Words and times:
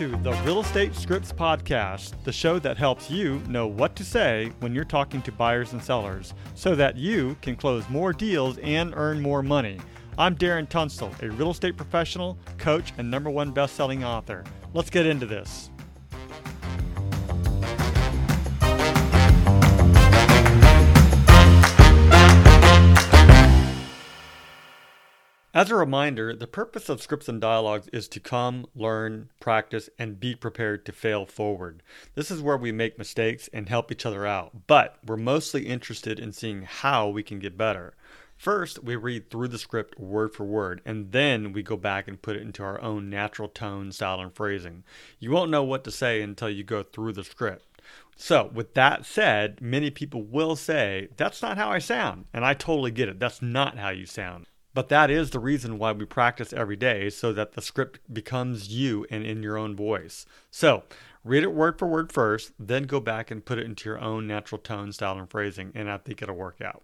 to 0.00 0.16
the 0.22 0.32
Real 0.46 0.60
Estate 0.60 0.94
Scripts 0.94 1.30
Podcast, 1.30 2.14
the 2.24 2.32
show 2.32 2.58
that 2.60 2.78
helps 2.78 3.10
you 3.10 3.38
know 3.46 3.66
what 3.66 3.94
to 3.96 4.02
say 4.02 4.50
when 4.60 4.74
you're 4.74 4.82
talking 4.82 5.20
to 5.20 5.30
buyers 5.30 5.74
and 5.74 5.84
sellers 5.84 6.32
so 6.54 6.74
that 6.74 6.96
you 6.96 7.36
can 7.42 7.54
close 7.54 7.86
more 7.90 8.14
deals 8.14 8.56
and 8.62 8.94
earn 8.96 9.20
more 9.20 9.42
money. 9.42 9.78
I'm 10.16 10.34
Darren 10.36 10.66
Tunstall, 10.66 11.14
a 11.20 11.28
real 11.28 11.50
estate 11.50 11.76
professional, 11.76 12.38
coach, 12.56 12.94
and 12.96 13.10
number 13.10 13.28
one 13.28 13.50
best-selling 13.50 14.02
author. 14.02 14.42
Let's 14.72 14.88
get 14.88 15.04
into 15.04 15.26
this. 15.26 15.68
As 25.52 25.68
a 25.68 25.74
reminder, 25.74 26.32
the 26.36 26.46
purpose 26.46 26.88
of 26.88 27.02
Scripts 27.02 27.28
and 27.28 27.40
Dialogues 27.40 27.88
is 27.88 28.06
to 28.10 28.20
come, 28.20 28.66
learn, 28.72 29.30
practice, 29.40 29.90
and 29.98 30.20
be 30.20 30.36
prepared 30.36 30.86
to 30.86 30.92
fail 30.92 31.26
forward. 31.26 31.82
This 32.14 32.30
is 32.30 32.40
where 32.40 32.56
we 32.56 32.70
make 32.70 32.98
mistakes 32.98 33.50
and 33.52 33.68
help 33.68 33.90
each 33.90 34.06
other 34.06 34.24
out, 34.24 34.68
but 34.68 34.98
we're 35.04 35.16
mostly 35.16 35.66
interested 35.66 36.20
in 36.20 36.30
seeing 36.30 36.62
how 36.62 37.08
we 37.08 37.24
can 37.24 37.40
get 37.40 37.58
better. 37.58 37.94
First, 38.36 38.84
we 38.84 38.94
read 38.94 39.28
through 39.28 39.48
the 39.48 39.58
script 39.58 39.98
word 39.98 40.34
for 40.34 40.44
word, 40.44 40.82
and 40.84 41.10
then 41.10 41.52
we 41.52 41.64
go 41.64 41.76
back 41.76 42.06
and 42.06 42.22
put 42.22 42.36
it 42.36 42.42
into 42.42 42.62
our 42.62 42.80
own 42.80 43.10
natural 43.10 43.48
tone, 43.48 43.90
style, 43.90 44.20
and 44.20 44.32
phrasing. 44.32 44.84
You 45.18 45.32
won't 45.32 45.50
know 45.50 45.64
what 45.64 45.82
to 45.82 45.90
say 45.90 46.22
until 46.22 46.48
you 46.48 46.62
go 46.62 46.84
through 46.84 47.14
the 47.14 47.24
script. 47.24 47.82
So, 48.14 48.52
with 48.54 48.74
that 48.74 49.04
said, 49.04 49.60
many 49.60 49.90
people 49.90 50.22
will 50.22 50.54
say, 50.54 51.08
That's 51.16 51.42
not 51.42 51.58
how 51.58 51.70
I 51.70 51.80
sound. 51.80 52.26
And 52.32 52.44
I 52.44 52.54
totally 52.54 52.92
get 52.92 53.08
it. 53.08 53.18
That's 53.18 53.42
not 53.42 53.78
how 53.78 53.88
you 53.88 54.06
sound. 54.06 54.46
But 54.72 54.88
that 54.88 55.10
is 55.10 55.30
the 55.30 55.40
reason 55.40 55.78
why 55.78 55.92
we 55.92 56.04
practice 56.04 56.52
every 56.52 56.76
day 56.76 57.10
so 57.10 57.32
that 57.32 57.52
the 57.52 57.62
script 57.62 57.98
becomes 58.12 58.68
you 58.68 59.04
and 59.10 59.24
in 59.24 59.42
your 59.42 59.58
own 59.58 59.74
voice. 59.74 60.26
So, 60.50 60.84
read 61.24 61.42
it 61.42 61.52
word 61.52 61.78
for 61.78 61.88
word 61.88 62.12
first, 62.12 62.52
then 62.58 62.84
go 62.84 63.00
back 63.00 63.30
and 63.30 63.44
put 63.44 63.58
it 63.58 63.66
into 63.66 63.88
your 63.88 64.00
own 64.00 64.26
natural 64.26 64.60
tone, 64.60 64.92
style, 64.92 65.18
and 65.18 65.28
phrasing, 65.28 65.72
and 65.74 65.90
I 65.90 65.98
think 65.98 66.22
it'll 66.22 66.36
work 66.36 66.60
out. 66.60 66.82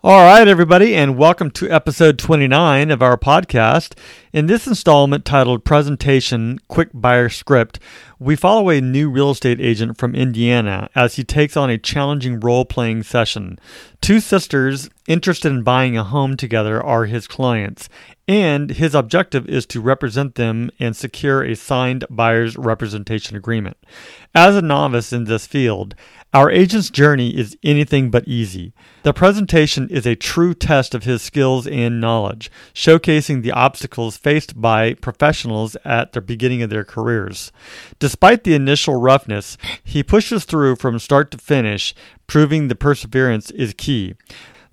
All 0.00 0.20
right, 0.20 0.46
everybody, 0.46 0.94
and 0.94 1.18
welcome 1.18 1.50
to 1.50 1.68
episode 1.68 2.20
29 2.20 2.92
of 2.92 3.02
our 3.02 3.16
podcast. 3.18 3.98
In 4.32 4.46
this 4.46 4.64
installment 4.68 5.24
titled 5.24 5.64
Presentation 5.64 6.60
Quick 6.68 6.90
Buyer 6.94 7.28
Script, 7.28 7.80
we 8.20 8.36
follow 8.36 8.70
a 8.70 8.80
new 8.80 9.10
real 9.10 9.32
estate 9.32 9.60
agent 9.60 9.98
from 9.98 10.14
Indiana 10.14 10.88
as 10.94 11.16
he 11.16 11.24
takes 11.24 11.56
on 11.56 11.68
a 11.68 11.78
challenging 11.78 12.38
role 12.38 12.64
playing 12.64 13.02
session. 13.02 13.58
Two 14.00 14.20
sisters 14.20 14.88
interested 15.08 15.50
in 15.50 15.64
buying 15.64 15.96
a 15.96 16.04
home 16.04 16.36
together 16.36 16.80
are 16.80 17.06
his 17.06 17.26
clients, 17.26 17.88
and 18.28 18.70
his 18.72 18.94
objective 18.94 19.48
is 19.48 19.64
to 19.64 19.80
represent 19.80 20.34
them 20.34 20.70
and 20.78 20.94
secure 20.94 21.42
a 21.42 21.56
signed 21.56 22.04
buyer's 22.10 22.58
representation 22.58 23.36
agreement. 23.36 23.78
As 24.34 24.54
a 24.54 24.60
novice 24.60 25.14
in 25.14 25.24
this 25.24 25.46
field, 25.46 25.94
our 26.34 26.50
agent's 26.50 26.90
journey 26.90 27.34
is 27.34 27.56
anything 27.62 28.10
but 28.10 28.28
easy. 28.28 28.74
The 29.02 29.14
presentation 29.14 29.88
is 29.88 30.06
a 30.06 30.14
true 30.14 30.52
test 30.52 30.94
of 30.94 31.04
his 31.04 31.22
skills 31.22 31.66
and 31.66 32.02
knowledge, 32.02 32.50
showcasing 32.74 33.42
the 33.42 33.52
obstacles 33.52 34.18
faced 34.18 34.60
by 34.60 34.92
professionals 34.92 35.74
at 35.86 36.12
the 36.12 36.20
beginning 36.20 36.60
of 36.60 36.68
their 36.68 36.84
careers. 36.84 37.50
Despite 37.98 38.44
the 38.44 38.54
initial 38.54 39.00
roughness, 39.00 39.56
he 39.82 40.02
pushes 40.02 40.44
through 40.44 40.76
from 40.76 40.98
start 40.98 41.30
to 41.30 41.38
finish, 41.38 41.94
proving 42.26 42.68
the 42.68 42.74
perseverance 42.74 43.50
is 43.52 43.72
key. 43.72 44.14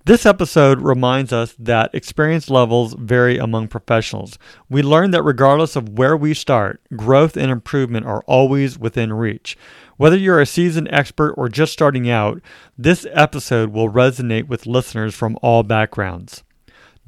This 0.06 0.24
episode 0.24 0.82
reminds 0.82 1.32
us 1.32 1.56
that 1.58 1.92
experience 1.92 2.48
levels 2.48 2.94
vary 2.96 3.38
among 3.38 3.66
professionals. 3.66 4.38
We 4.70 4.80
learn 4.80 5.10
that 5.10 5.24
regardless 5.24 5.74
of 5.74 5.98
where 5.98 6.16
we 6.16 6.32
start, 6.32 6.80
growth 6.94 7.36
and 7.36 7.50
improvement 7.50 8.06
are 8.06 8.22
always 8.28 8.78
within 8.78 9.12
reach. 9.12 9.58
Whether 9.96 10.16
you're 10.16 10.40
a 10.40 10.46
seasoned 10.46 10.90
expert 10.92 11.32
or 11.32 11.48
just 11.48 11.72
starting 11.72 12.08
out, 12.08 12.40
this 12.78 13.04
episode 13.10 13.72
will 13.72 13.90
resonate 13.90 14.46
with 14.46 14.64
listeners 14.64 15.12
from 15.12 15.36
all 15.42 15.64
backgrounds. 15.64 16.44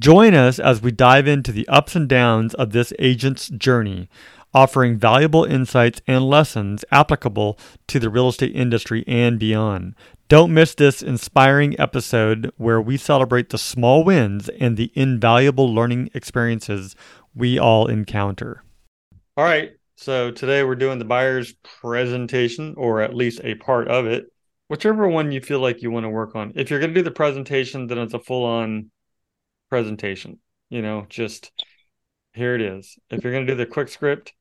Join 0.00 0.34
us 0.34 0.58
as 0.58 0.82
we 0.82 0.91
dive 0.91 1.28
into 1.28 1.53
the 1.53 1.69
ups 1.69 1.94
and 1.94 2.08
downs 2.08 2.53
of 2.54 2.72
this 2.72 2.92
agent's 2.98 3.47
journey, 3.47 4.08
offering 4.53 4.98
valuable 4.98 5.44
insights 5.44 6.00
and 6.08 6.28
lessons 6.28 6.84
applicable 6.91 7.60
to 7.87 8.00
the 8.00 8.10
real 8.10 8.31
estate 8.31 8.56
industry 8.56 9.04
and 9.06 9.38
beyond. 9.38 9.94
Don't 10.28 10.52
miss 10.52 10.74
this 10.74 11.00
inspiring 11.00 11.80
episode 11.80 12.52
where 12.58 12.82
we 12.82 12.98
celebrate 12.98 13.48
the 13.48 13.56
small 13.56 14.04
wins 14.04 14.50
and 14.50 14.76
the 14.76 14.92
invaluable 14.94 15.74
learning 15.74 16.10
experiences 16.12 16.94
we 17.34 17.58
all 17.58 17.86
encounter. 17.86 18.62
All 19.38 19.44
right. 19.44 19.72
So 19.96 20.30
today 20.30 20.62
we're 20.64 20.74
doing 20.74 20.98
the 20.98 21.06
buyer's 21.06 21.54
presentation, 21.80 22.74
or 22.76 23.00
at 23.00 23.14
least 23.14 23.40
a 23.42 23.54
part 23.54 23.88
of 23.88 24.04
it, 24.04 24.26
whichever 24.68 25.08
one 25.08 25.32
you 25.32 25.40
feel 25.40 25.60
like 25.60 25.80
you 25.80 25.90
want 25.90 26.04
to 26.04 26.10
work 26.10 26.36
on. 26.36 26.52
If 26.56 26.68
you're 26.68 26.78
going 26.78 26.92
to 26.92 27.00
do 27.00 27.04
the 27.04 27.10
presentation, 27.10 27.86
then 27.86 27.96
it's 27.96 28.12
a 28.12 28.20
full 28.20 28.44
on 28.44 28.90
presentation. 29.70 30.40
You 30.68 30.82
know, 30.82 31.06
just 31.08 31.52
here 32.34 32.54
it 32.54 32.60
is. 32.60 32.98
If 33.08 33.24
you're 33.24 33.32
going 33.32 33.46
to 33.46 33.52
do 33.54 33.56
the 33.56 33.64
quick 33.64 33.88
script, 33.88 34.34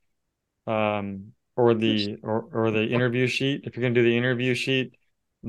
um, 0.67 1.31
or 1.55 1.73
the 1.73 2.17
or, 2.23 2.45
or 2.51 2.71
the 2.71 2.85
interview 2.85 3.25
sheet, 3.27 3.61
if 3.63 3.75
you're 3.75 3.81
going 3.81 3.93
to 3.93 4.01
do 4.01 4.07
the 4.07 4.17
interview 4.17 4.53
sheet, 4.53 4.93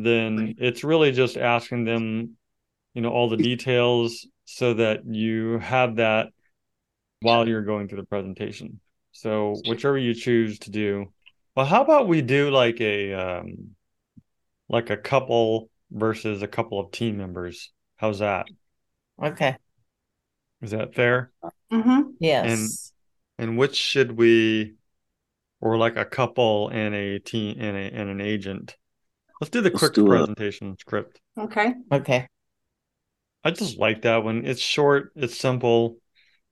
then 0.05 0.55
it's 0.59 0.85
really 0.85 1.13
just 1.13 1.37
asking 1.37 1.85
them, 1.85 2.37
you 2.95 3.03
know, 3.03 3.11
all 3.11 3.29
the 3.29 3.37
details 3.37 4.27
so 4.45 4.75
that 4.75 5.01
you 5.07 5.59
have 5.59 5.97
that 5.97 6.29
while 7.21 7.47
you're 7.47 7.63
going 7.63 7.89
through 7.89 8.01
the 8.01 8.07
presentation. 8.07 8.81
So 9.13 9.57
whichever 9.67 9.99
you 9.99 10.15
choose 10.15 10.59
to 10.61 10.71
do. 10.71 11.13
Well, 11.55 11.67
how 11.67 11.83
about 11.83 12.09
we 12.09 12.23
do 12.23 12.51
like 12.51 12.81
a 12.81 13.13
um 13.13 13.75
like 14.69 14.91
a 14.91 14.97
couple 14.97 15.71
versus 15.91 16.43
a 16.43 16.49
couple 16.49 16.79
of 16.79 16.93
team 16.93 17.17
members? 17.17 17.73
How's 17.97 18.21
that? 18.21 18.47
Okay. 19.23 19.57
Is 20.63 20.71
that 20.71 20.95
fair? 20.95 21.33
Mm-hmm. 21.73 22.11
Yes. 22.21 22.93
And 23.39 23.49
and 23.51 23.59
which 23.59 23.77
should 23.77 24.13
we 24.13 24.77
or 25.61 25.77
like 25.77 25.97
a 25.97 26.05
couple 26.05 26.69
and 26.69 26.95
a 26.95 27.19
team 27.19 27.57
and 27.61 27.77
a 27.77 27.81
and 27.81 28.09
an 28.09 28.21
agent? 28.21 28.77
Let's 29.41 29.51
do 29.51 29.61
the 29.61 29.71
Let's 29.71 29.79
quick 29.81 29.95
do 29.95 30.07
presentation 30.07 30.73
it. 30.73 30.81
script. 30.81 31.21
Okay. 31.39 31.75
Okay. 31.93 32.27
I 33.45 33.51
just 33.51 33.79
like 33.79 34.03
that 34.03 34.25
one. 34.25 34.45
It's 34.45 34.61
short, 34.61 35.13
it's 35.15 35.39
simple. 35.39 35.99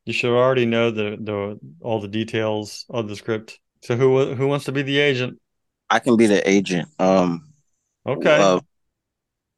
You 0.05 0.13
should 0.13 0.31
already 0.37 0.67
know 0.67 0.91
the 0.91 1.17
the 1.21 1.59
all 1.81 2.01
the 2.01 2.09
details 2.09 2.85
of 2.89 3.09
the 3.09 3.17
script. 3.17 3.59
So 3.83 3.97
who 3.97 4.35
who 4.35 4.47
wants 4.47 4.67
to 4.67 4.73
be 4.73 4.83
the 4.83 4.99
agent? 4.99 5.41
I 5.91 5.99
can 5.99 6.17
be 6.17 6.27
the 6.27 6.49
agent. 6.49 6.89
Um 6.99 7.47
Okay. 8.07 8.41
Uh, 8.41 8.61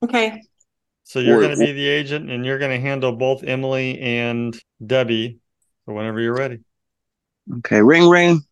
okay. 0.02 0.40
So 1.04 1.20
you're 1.20 1.40
going 1.40 1.58
to 1.58 1.64
be 1.64 1.72
the 1.72 1.86
agent 1.86 2.30
and 2.30 2.44
you're 2.44 2.58
going 2.58 2.70
to 2.70 2.80
handle 2.80 3.12
both 3.12 3.42
Emily 3.42 3.98
and 3.98 4.58
Debbie 4.84 5.38
so 5.86 5.94
whenever 5.94 6.20
you're 6.20 6.34
ready. 6.34 6.58
Okay, 7.58 7.80
ring 7.80 8.08
ring. 8.08 8.42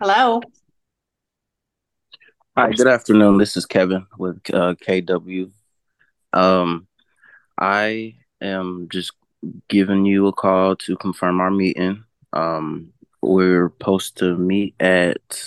Hello. 0.00 0.40
Hi, 2.56 2.70
good 2.70 2.86
afternoon. 2.86 3.38
This 3.38 3.56
is 3.56 3.66
Kevin 3.66 4.06
with 4.16 4.38
uh, 4.54 4.76
KW. 4.76 5.50
Um, 6.32 6.86
I 7.58 8.14
am 8.40 8.86
just 8.92 9.10
giving 9.68 10.06
you 10.06 10.28
a 10.28 10.32
call 10.32 10.76
to 10.76 10.96
confirm 10.96 11.40
our 11.40 11.50
meeting. 11.50 12.04
Um, 12.32 12.92
we're 13.20 13.70
supposed 13.70 14.18
to 14.18 14.36
meet 14.36 14.76
at 14.78 15.42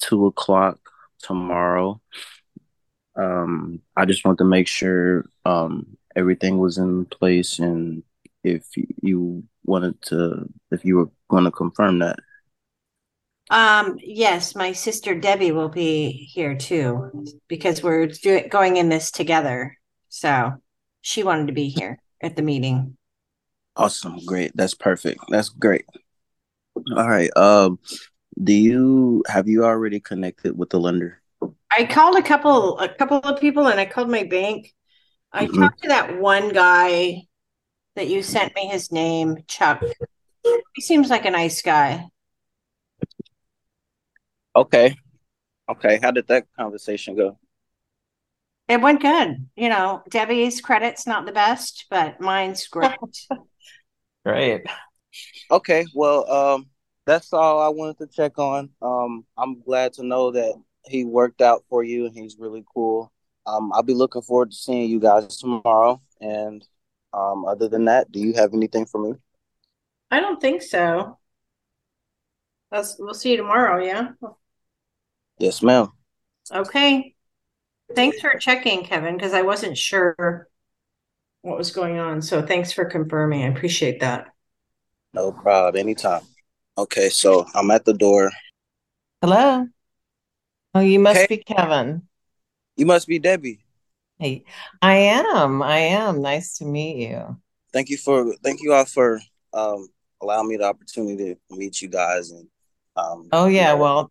two 0.00 0.24
o'clock 0.24 0.78
tomorrow. 1.18 2.00
Um, 3.16 3.82
I 3.94 4.06
just 4.06 4.24
want 4.24 4.38
to 4.38 4.44
make 4.44 4.66
sure 4.66 5.28
um, 5.44 5.98
everything 6.16 6.56
was 6.56 6.78
in 6.78 7.04
place 7.04 7.58
and 7.58 8.02
if 8.44 8.64
you 9.02 9.44
wanted 9.66 10.00
to, 10.04 10.48
if 10.70 10.86
you 10.86 10.96
were 10.96 11.10
going 11.28 11.44
to 11.44 11.50
confirm 11.50 11.98
that. 11.98 12.16
Um, 13.48 13.98
yes, 14.02 14.54
my 14.56 14.72
sister 14.72 15.14
Debbie 15.14 15.52
will 15.52 15.68
be 15.68 16.10
here 16.10 16.56
too 16.56 17.24
because 17.48 17.82
we're 17.82 18.06
do- 18.06 18.48
going 18.48 18.76
in 18.76 18.88
this 18.88 19.10
together. 19.10 19.76
So 20.08 20.54
she 21.00 21.22
wanted 21.22 21.46
to 21.46 21.52
be 21.52 21.68
here 21.68 22.00
at 22.20 22.36
the 22.36 22.42
meeting. 22.42 22.96
Awesome. 23.76 24.18
Great. 24.24 24.52
That's 24.54 24.74
perfect. 24.74 25.20
That's 25.28 25.50
great. 25.50 25.84
All 26.96 27.08
right. 27.08 27.30
Um, 27.36 27.78
do 28.42 28.52
you 28.52 29.22
have 29.28 29.48
you 29.48 29.64
already 29.64 30.00
connected 30.00 30.58
with 30.58 30.70
the 30.70 30.80
lender? 30.80 31.22
I 31.70 31.84
called 31.84 32.16
a 32.16 32.22
couple 32.22 32.78
a 32.78 32.88
couple 32.88 33.18
of 33.18 33.40
people 33.40 33.68
and 33.68 33.78
I 33.78 33.86
called 33.86 34.10
my 34.10 34.24
bank. 34.24 34.74
I 35.32 35.46
mm-hmm. 35.46 35.62
talked 35.62 35.82
to 35.82 35.88
that 35.88 36.18
one 36.18 36.48
guy 36.48 37.22
that 37.94 38.08
you 38.08 38.22
sent 38.22 38.54
me 38.54 38.66
his 38.66 38.90
name, 38.92 39.38
Chuck. 39.46 39.82
He 40.74 40.82
seems 40.82 41.10
like 41.10 41.24
a 41.24 41.30
nice 41.30 41.62
guy. 41.62 42.06
Okay. 44.56 44.96
Okay. 45.68 45.98
How 46.00 46.10
did 46.10 46.26
that 46.28 46.46
conversation 46.58 47.14
go? 47.14 47.38
It 48.68 48.80
went 48.80 49.02
good. 49.02 49.48
You 49.54 49.68
know, 49.68 50.02
Debbie's 50.08 50.60
credit's 50.60 51.06
not 51.06 51.26
the 51.26 51.32
best, 51.32 51.84
but 51.90 52.20
mine's 52.20 52.66
great. 52.66 52.90
Great. 54.24 54.66
Okay. 55.52 55.86
Well, 55.94 56.28
um, 56.28 56.66
that's 57.06 57.32
all 57.32 57.60
I 57.60 57.68
wanted 57.68 57.98
to 57.98 58.08
check 58.08 58.36
on. 58.40 58.70
Um, 58.82 59.24
I'm 59.38 59.60
glad 59.60 59.92
to 59.94 60.04
know 60.04 60.32
that 60.32 60.60
he 60.84 61.04
worked 61.04 61.40
out 61.40 61.62
for 61.68 61.84
you 61.84 62.06
and 62.06 62.16
he's 62.16 62.36
really 62.36 62.64
cool. 62.74 63.12
Um, 63.46 63.72
I'll 63.72 63.84
be 63.84 63.94
looking 63.94 64.22
forward 64.22 64.50
to 64.50 64.56
seeing 64.56 64.90
you 64.90 64.98
guys 64.98 65.36
tomorrow. 65.36 66.02
And 66.20 66.66
um, 67.12 67.44
other 67.44 67.68
than 67.68 67.84
that, 67.84 68.10
do 68.10 68.18
you 68.18 68.32
have 68.32 68.52
anything 68.52 68.84
for 68.84 69.00
me? 69.00 69.16
I 70.10 70.18
don't 70.18 70.40
think 70.40 70.62
so. 70.62 71.18
Let's, 72.72 72.96
we'll 72.98 73.14
see 73.14 73.30
you 73.30 73.36
tomorrow, 73.36 73.84
yeah? 73.84 74.08
Yes, 75.38 75.62
ma'am. 75.62 75.88
Okay. 76.50 77.14
Thanks 77.94 78.20
for 78.20 78.36
checking, 78.38 78.84
Kevin, 78.84 79.16
because 79.16 79.32
I 79.32 79.42
wasn't 79.42 79.78
sure 79.78 80.48
what 81.42 81.56
was 81.58 81.70
going 81.70 81.98
on. 81.98 82.20
So 82.22 82.42
thanks 82.42 82.72
for 82.72 82.84
confirming. 82.84 83.42
I 83.42 83.48
appreciate 83.48 84.00
that. 84.00 84.28
No 85.14 85.32
problem. 85.32 85.80
Anytime. 85.80 86.22
Okay, 86.76 87.08
so 87.08 87.46
I'm 87.54 87.70
at 87.70 87.84
the 87.84 87.94
door. 87.94 88.30
Hello. 89.22 89.66
Oh, 90.74 90.80
you 90.80 90.98
must 90.98 91.20
Hey. 91.20 91.26
be 91.28 91.38
Kevin. 91.38 92.02
You 92.76 92.84
must 92.86 93.06
be 93.06 93.18
Debbie. 93.18 93.60
Hey, 94.18 94.44
I 94.82 94.96
am. 94.96 95.62
I 95.62 95.78
am. 95.78 96.20
Nice 96.20 96.58
to 96.58 96.64
meet 96.64 97.08
you. 97.08 97.36
Thank 97.72 97.88
you 97.88 97.96
for 97.96 98.34
thank 98.42 98.62
you 98.62 98.72
all 98.72 98.84
for 98.84 99.20
um 99.52 99.88
allowing 100.20 100.48
me 100.48 100.56
the 100.56 100.64
opportunity 100.64 101.34
to 101.34 101.56
meet 101.56 101.80
you 101.80 101.88
guys 101.88 102.30
and 102.30 102.48
um 102.96 103.28
Oh, 103.32 103.46
you 103.46 103.54
yeah. 103.54 103.72
know, 103.72 103.78
Well, 103.78 104.10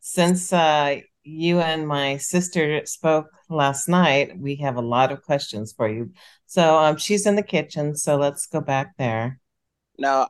since 0.00 0.52
uh, 0.52 1.00
you 1.24 1.60
and 1.60 1.86
my 1.86 2.16
sister 2.18 2.84
spoke 2.86 3.26
last 3.50 3.88
night, 3.88 4.38
we 4.38 4.56
have 4.56 4.76
a 4.76 4.80
lot 4.82 5.12
of 5.12 5.22
questions 5.22 5.72
for 5.72 5.88
you. 5.88 6.12
So 6.46 6.78
um, 6.78 6.96
she's 6.96 7.26
in 7.26 7.36
the 7.36 7.42
kitchen, 7.42 7.96
so 7.96 8.16
let's 8.16 8.46
go 8.46 8.60
back 8.60 8.96
there. 8.98 9.40
now 9.98 10.28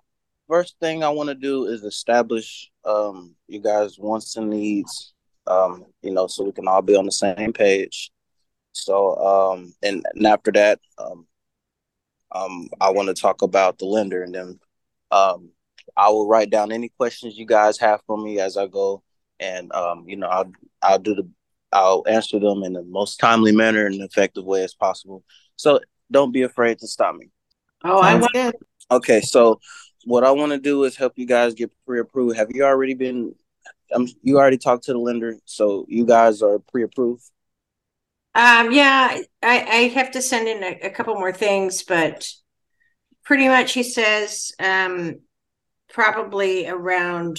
first 0.48 0.76
thing 0.80 1.04
I 1.04 1.10
want 1.10 1.28
to 1.28 1.34
do 1.34 1.66
is 1.66 1.84
establish 1.84 2.70
um 2.84 3.34
you 3.48 3.60
guys 3.60 3.98
wants 3.98 4.36
and 4.36 4.48
needs 4.50 5.12
um 5.46 5.84
you 6.02 6.10
know 6.12 6.26
so 6.26 6.44
we 6.44 6.52
can 6.52 6.68
all 6.68 6.82
be 6.82 6.96
on 6.96 7.06
the 7.06 7.12
same 7.12 7.52
page. 7.52 8.10
So 8.72 9.16
um 9.16 9.74
and, 9.82 10.04
and 10.14 10.26
after 10.26 10.52
that 10.52 10.80
um 10.98 11.26
um 12.32 12.68
I 12.80 12.90
want 12.90 13.08
to 13.08 13.14
talk 13.20 13.42
about 13.42 13.78
the 13.78 13.86
lender 13.86 14.22
and 14.22 14.34
then 14.34 14.60
um 15.10 15.50
I 15.96 16.10
will 16.10 16.26
write 16.28 16.50
down 16.50 16.72
any 16.72 16.90
questions 16.90 17.36
you 17.38 17.46
guys 17.46 17.78
have 17.78 18.00
for 18.06 18.16
me 18.16 18.40
as 18.40 18.56
I 18.56 18.66
go 18.66 19.02
and 19.40 19.72
um 19.72 20.04
you 20.08 20.16
know 20.16 20.28
I'll 20.28 20.52
I'll 20.82 20.98
do 20.98 21.14
the 21.14 21.28
I'll 21.72 22.04
answer 22.08 22.38
them 22.38 22.62
in 22.64 22.72
the 22.72 22.82
most 22.82 23.18
timely 23.20 23.52
manner 23.52 23.86
and 23.86 24.00
effective 24.02 24.44
way 24.44 24.64
as 24.64 24.74
possible. 24.74 25.24
So 25.56 25.80
don't 26.10 26.32
be 26.32 26.42
afraid 26.42 26.78
to 26.80 26.86
stop 26.86 27.14
me. 27.16 27.30
Oh, 27.84 28.00
I 28.00 28.12
Sounds 28.12 28.20
want, 28.20 28.32
good. 28.32 28.54
Okay, 28.90 29.20
so 29.20 29.60
what 30.04 30.24
I 30.24 30.30
want 30.30 30.52
to 30.52 30.58
do 30.58 30.84
is 30.84 30.96
help 30.96 31.14
you 31.16 31.26
guys 31.26 31.54
get 31.54 31.70
pre-approved. 31.86 32.36
Have 32.36 32.48
you 32.54 32.64
already 32.64 32.94
been? 32.94 33.34
Um, 33.94 34.06
you 34.22 34.38
already 34.38 34.58
talked 34.58 34.84
to 34.84 34.92
the 34.92 34.98
lender, 34.98 35.36
so 35.44 35.84
you 35.88 36.06
guys 36.06 36.42
are 36.42 36.58
pre-approved. 36.58 37.24
um, 38.34 38.70
yeah, 38.72 39.18
I, 39.42 39.60
I 39.60 39.76
have 39.94 40.12
to 40.12 40.22
send 40.22 40.48
in 40.48 40.62
a, 40.62 40.86
a 40.86 40.90
couple 40.90 41.14
more 41.14 41.32
things, 41.32 41.82
but 41.82 42.30
pretty 43.24 43.48
much 43.48 43.72
he 43.72 43.82
says, 43.82 44.52
um, 44.60 45.20
probably 45.92 46.68
around 46.68 47.38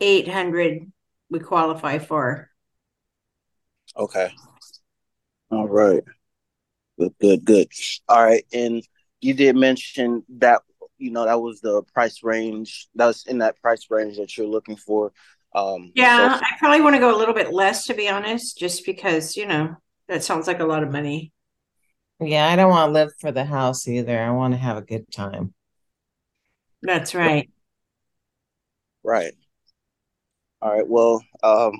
eight 0.00 0.28
hundred 0.28 0.90
we 1.30 1.40
qualify 1.40 1.98
for. 1.98 2.50
Okay. 3.96 4.30
All 5.50 5.68
right. 5.68 6.02
Good, 6.98 7.14
good, 7.20 7.44
good. 7.44 7.68
All 8.08 8.24
right, 8.24 8.44
and 8.52 8.82
you 9.20 9.34
did 9.34 9.56
mention 9.56 10.24
that 10.38 10.62
you 10.98 11.10
know 11.12 11.26
that 11.26 11.40
was 11.40 11.60
the 11.60 11.82
price 11.94 12.22
range. 12.22 12.88
That 12.96 13.06
was 13.06 13.24
in 13.26 13.38
that 13.38 13.60
price 13.60 13.86
range 13.90 14.18
that 14.18 14.36
you're 14.36 14.46
looking 14.48 14.76
for. 14.76 15.12
Um, 15.54 15.92
Yeah, 15.94 16.28
so 16.28 16.40
I 16.40 16.56
probably 16.58 16.80
want 16.80 16.96
to 16.96 17.00
go 17.00 17.14
a 17.14 17.18
little 17.18 17.34
bit 17.34 17.52
less, 17.52 17.86
to 17.86 17.94
be 17.94 18.08
honest, 18.08 18.58
just 18.58 18.84
because, 18.84 19.36
you 19.36 19.46
know, 19.46 19.76
that 20.08 20.24
sounds 20.24 20.46
like 20.46 20.60
a 20.60 20.64
lot 20.66 20.82
of 20.82 20.90
money. 20.92 21.32
Yeah, 22.20 22.48
I 22.48 22.56
don't 22.56 22.70
want 22.70 22.88
to 22.88 22.92
live 22.92 23.10
for 23.20 23.32
the 23.32 23.44
house 23.44 23.86
either. 23.88 24.18
I 24.20 24.30
want 24.30 24.54
to 24.54 24.58
have 24.58 24.76
a 24.76 24.82
good 24.82 25.10
time. 25.12 25.54
That's 26.82 27.14
right. 27.14 27.48
Right. 29.02 29.34
All 30.60 30.72
right. 30.72 30.86
Well, 30.86 31.24
um, 31.42 31.72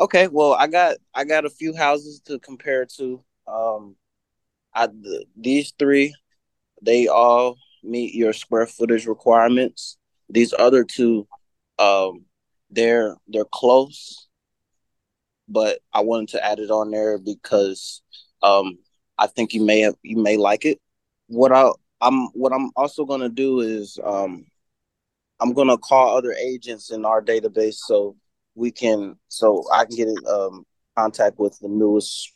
okay. 0.00 0.28
Well, 0.28 0.54
I 0.54 0.66
got 0.66 0.96
I 1.14 1.24
got 1.24 1.44
a 1.44 1.50
few 1.50 1.74
houses 1.74 2.20
to 2.26 2.38
compare 2.38 2.86
to. 2.96 3.22
Um, 3.46 3.96
I 4.74 4.88
th- 4.88 5.26
these 5.36 5.72
three, 5.78 6.14
they 6.82 7.08
all 7.08 7.58
meet 7.82 8.14
your 8.14 8.32
square 8.32 8.66
footage 8.66 9.06
requirements. 9.06 9.98
These 10.28 10.54
other 10.58 10.84
two, 10.84 11.28
um, 11.78 12.24
they're 12.70 13.16
they're 13.28 13.44
close, 13.44 14.28
but 15.48 15.80
I 15.92 16.00
wanted 16.00 16.30
to 16.30 16.44
add 16.44 16.58
it 16.58 16.70
on 16.70 16.90
there 16.90 17.18
because 17.18 18.02
um, 18.42 18.78
I 19.18 19.26
think 19.26 19.54
you 19.54 19.64
may 19.64 19.80
have 19.80 19.96
you 20.02 20.16
may 20.16 20.36
like 20.36 20.64
it. 20.64 20.80
What 21.28 21.52
I 21.52 21.70
I'm 22.00 22.28
what 22.28 22.52
I'm 22.52 22.70
also 22.76 23.04
gonna 23.04 23.28
do 23.28 23.60
is 23.60 23.98
um, 24.02 24.46
I'm 25.40 25.52
gonna 25.52 25.78
call 25.78 26.16
other 26.16 26.32
agents 26.32 26.90
in 26.90 27.04
our 27.04 27.22
database 27.22 27.74
so 27.74 28.16
we 28.54 28.70
can 28.70 29.16
so 29.28 29.64
I 29.72 29.84
can 29.84 29.96
get 29.96 30.08
in 30.08 30.16
um, 30.28 30.66
contact 30.96 31.38
with 31.38 31.58
the 31.60 31.68
newest 31.68 32.32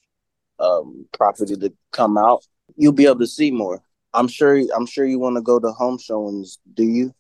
um, 0.58 1.06
property 1.12 1.56
to 1.56 1.72
come 1.92 2.18
out. 2.18 2.44
You'll 2.76 2.92
be 2.92 3.06
able 3.06 3.20
to 3.20 3.26
see 3.26 3.50
more. 3.50 3.82
I'm 4.12 4.28
sure. 4.28 4.60
I'm 4.74 4.86
sure 4.86 5.04
you 5.04 5.18
want 5.18 5.36
to 5.36 5.42
go 5.42 5.58
to 5.58 5.72
home 5.72 5.98
showings. 5.98 6.58
Do 6.74 6.84
you? 6.84 7.14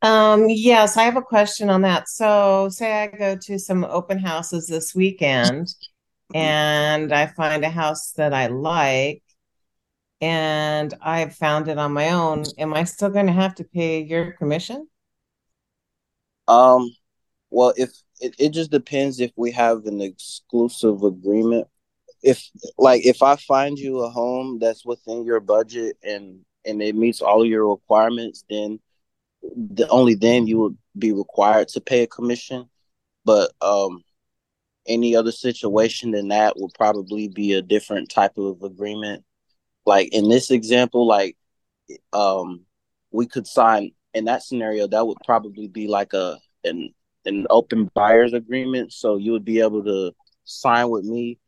Um, 0.00 0.48
yes, 0.48 0.96
I 0.96 1.02
have 1.02 1.16
a 1.16 1.22
question 1.22 1.70
on 1.70 1.82
that. 1.82 2.08
So, 2.08 2.68
say 2.70 3.02
I 3.02 3.06
go 3.08 3.36
to 3.36 3.58
some 3.58 3.84
open 3.84 4.18
houses 4.18 4.68
this 4.68 4.94
weekend 4.94 5.74
and 6.34 7.12
I 7.12 7.26
find 7.26 7.64
a 7.64 7.70
house 7.70 8.12
that 8.12 8.32
I 8.32 8.46
like 8.46 9.22
and 10.20 10.94
I've 11.00 11.34
found 11.34 11.68
it 11.68 11.78
on 11.78 11.92
my 11.92 12.10
own. 12.10 12.44
Am 12.58 12.74
I 12.74 12.84
still 12.84 13.10
going 13.10 13.26
to 13.26 13.32
have 13.32 13.54
to 13.56 13.64
pay 13.64 14.02
your 14.02 14.32
commission? 14.32 14.88
Um. 16.46 16.90
Well, 17.50 17.72
if 17.76 17.90
it, 18.20 18.34
it 18.38 18.50
just 18.50 18.70
depends 18.70 19.20
if 19.20 19.32
we 19.36 19.52
have 19.52 19.86
an 19.86 20.00
exclusive 20.00 21.02
agreement. 21.02 21.66
If 22.22 22.50
like 22.76 23.06
if 23.06 23.22
I 23.22 23.36
find 23.36 23.78
you 23.78 24.00
a 24.00 24.10
home 24.10 24.58
that's 24.60 24.84
within 24.84 25.24
your 25.24 25.40
budget 25.40 25.96
and 26.02 26.40
and 26.64 26.82
it 26.82 26.96
meets 26.96 27.22
all 27.22 27.44
your 27.44 27.70
requirements, 27.70 28.44
then 28.50 28.80
the 29.42 29.88
only 29.88 30.14
then 30.14 30.46
you 30.46 30.58
would 30.58 30.76
be 30.98 31.12
required 31.12 31.68
to 31.68 31.80
pay 31.80 32.02
a 32.02 32.06
commission. 32.06 32.68
But 33.24 33.52
um, 33.60 34.02
any 34.86 35.14
other 35.14 35.32
situation 35.32 36.10
than 36.10 36.28
that 36.28 36.54
would 36.56 36.72
probably 36.74 37.28
be 37.28 37.52
a 37.52 37.62
different 37.62 38.10
type 38.10 38.36
of 38.36 38.62
agreement. 38.62 39.24
Like 39.88 40.10
in 40.12 40.28
this 40.28 40.50
example, 40.50 41.06
like 41.06 41.36
um, 42.12 42.66
we 43.10 43.26
could 43.26 43.46
sign 43.46 43.92
in 44.14 44.26
that 44.26 44.42
scenario. 44.42 44.86
That 44.86 45.06
would 45.06 45.18
probably 45.24 45.66
be 45.66 45.88
like 45.88 46.12
a 46.12 46.38
an 46.62 46.94
an 47.24 47.46
open 47.48 47.90
buyers 47.94 48.34
agreement. 48.34 48.92
So 48.92 49.16
you 49.16 49.32
would 49.32 49.46
be 49.46 49.60
able 49.60 49.82
to 49.84 50.12
sign 50.44 50.90
with 50.90 51.04
me, 51.04 51.38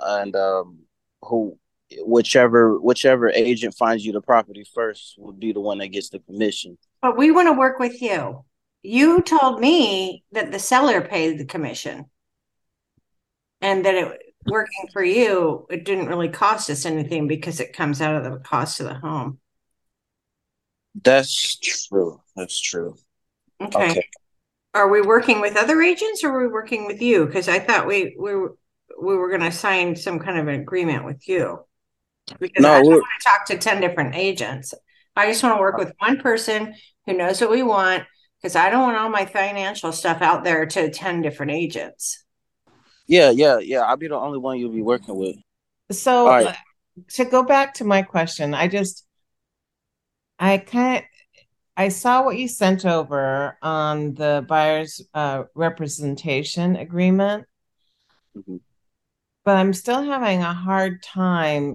and 0.00 0.34
um, 0.34 0.78
who 1.22 1.58
whichever 2.00 2.80
whichever 2.80 3.28
agent 3.30 3.74
finds 3.74 4.04
you 4.04 4.12
the 4.12 4.22
property 4.22 4.64
first 4.74 5.14
would 5.18 5.38
be 5.38 5.52
the 5.52 5.60
one 5.60 5.78
that 5.78 5.88
gets 5.88 6.08
the 6.08 6.20
commission. 6.20 6.78
But 7.02 7.18
we 7.18 7.30
want 7.30 7.48
to 7.48 7.52
work 7.52 7.78
with 7.78 8.00
you. 8.00 8.44
You 8.82 9.20
told 9.20 9.60
me 9.60 10.24
that 10.32 10.50
the 10.50 10.58
seller 10.58 11.02
paid 11.02 11.38
the 11.38 11.44
commission 11.44 12.06
and 13.60 13.84
that 13.84 13.94
it 13.94 14.27
working 14.46 14.88
for 14.92 15.02
you, 15.02 15.66
it 15.70 15.84
didn't 15.84 16.08
really 16.08 16.28
cost 16.28 16.70
us 16.70 16.86
anything 16.86 17.28
because 17.28 17.60
it 17.60 17.72
comes 17.72 18.00
out 18.00 18.14
of 18.14 18.24
the 18.24 18.38
cost 18.38 18.80
of 18.80 18.86
the 18.86 18.94
home. 18.94 19.38
That's 21.02 21.58
true. 21.58 22.20
That's 22.36 22.60
true. 22.60 22.96
Okay. 23.60 23.90
Okay. 23.90 24.08
Are 24.74 24.88
we 24.88 25.00
working 25.00 25.40
with 25.40 25.56
other 25.56 25.80
agents 25.82 26.22
or 26.22 26.30
are 26.30 26.40
we 26.40 26.48
working 26.48 26.86
with 26.86 27.00
you? 27.02 27.26
Because 27.26 27.48
I 27.48 27.58
thought 27.58 27.86
we 27.86 28.16
we 28.18 28.34
were 28.34 28.56
we 29.00 29.16
were 29.16 29.28
going 29.28 29.40
to 29.40 29.52
sign 29.52 29.96
some 29.96 30.18
kind 30.18 30.38
of 30.38 30.48
an 30.48 30.60
agreement 30.60 31.04
with 31.04 31.28
you. 31.28 31.60
Because 32.38 32.62
No, 32.62 32.72
I 32.72 32.82
don't 32.82 32.90
want 32.90 33.04
to 33.20 33.28
talk 33.28 33.46
to 33.46 33.58
10 33.58 33.80
different 33.80 34.14
agents. 34.14 34.74
I 35.16 35.26
just 35.26 35.42
want 35.42 35.56
to 35.56 35.60
work 35.60 35.78
with 35.78 35.92
one 35.98 36.18
person 36.18 36.74
who 37.06 37.14
knows 37.14 37.40
what 37.40 37.50
we 37.50 37.62
want 37.62 38.04
because 38.40 38.54
I 38.54 38.70
don't 38.70 38.82
want 38.82 38.96
all 38.96 39.08
my 39.08 39.26
financial 39.26 39.92
stuff 39.92 40.22
out 40.22 40.44
there 40.44 40.66
to 40.66 40.90
10 40.90 41.22
different 41.22 41.52
agents. 41.52 42.24
Yeah, 43.08 43.30
yeah, 43.30 43.58
yeah. 43.58 43.80
I'll 43.80 43.96
be 43.96 44.08
the 44.08 44.16
only 44.16 44.38
one 44.38 44.58
you'll 44.58 44.72
be 44.72 44.82
working 44.82 45.16
with. 45.16 45.36
So, 45.90 46.28
right. 46.28 46.46
uh, 46.46 46.54
to 47.14 47.24
go 47.24 47.42
back 47.42 47.74
to 47.74 47.84
my 47.84 48.02
question, 48.02 48.54
I 48.54 48.68
just, 48.68 49.04
I 50.38 50.58
kind 50.58 50.98
of, 50.98 51.04
I 51.76 51.88
saw 51.88 52.24
what 52.24 52.36
you 52.36 52.48
sent 52.48 52.84
over 52.84 53.56
on 53.62 54.14
the 54.14 54.44
buyer's 54.48 55.00
uh, 55.14 55.44
representation 55.54 56.76
agreement, 56.76 57.46
Mhm. 58.34 58.58
but 59.44 59.56
I'm 59.56 59.72
still 59.72 60.02
having 60.02 60.42
a 60.42 60.52
hard 60.52 61.02
time, 61.02 61.74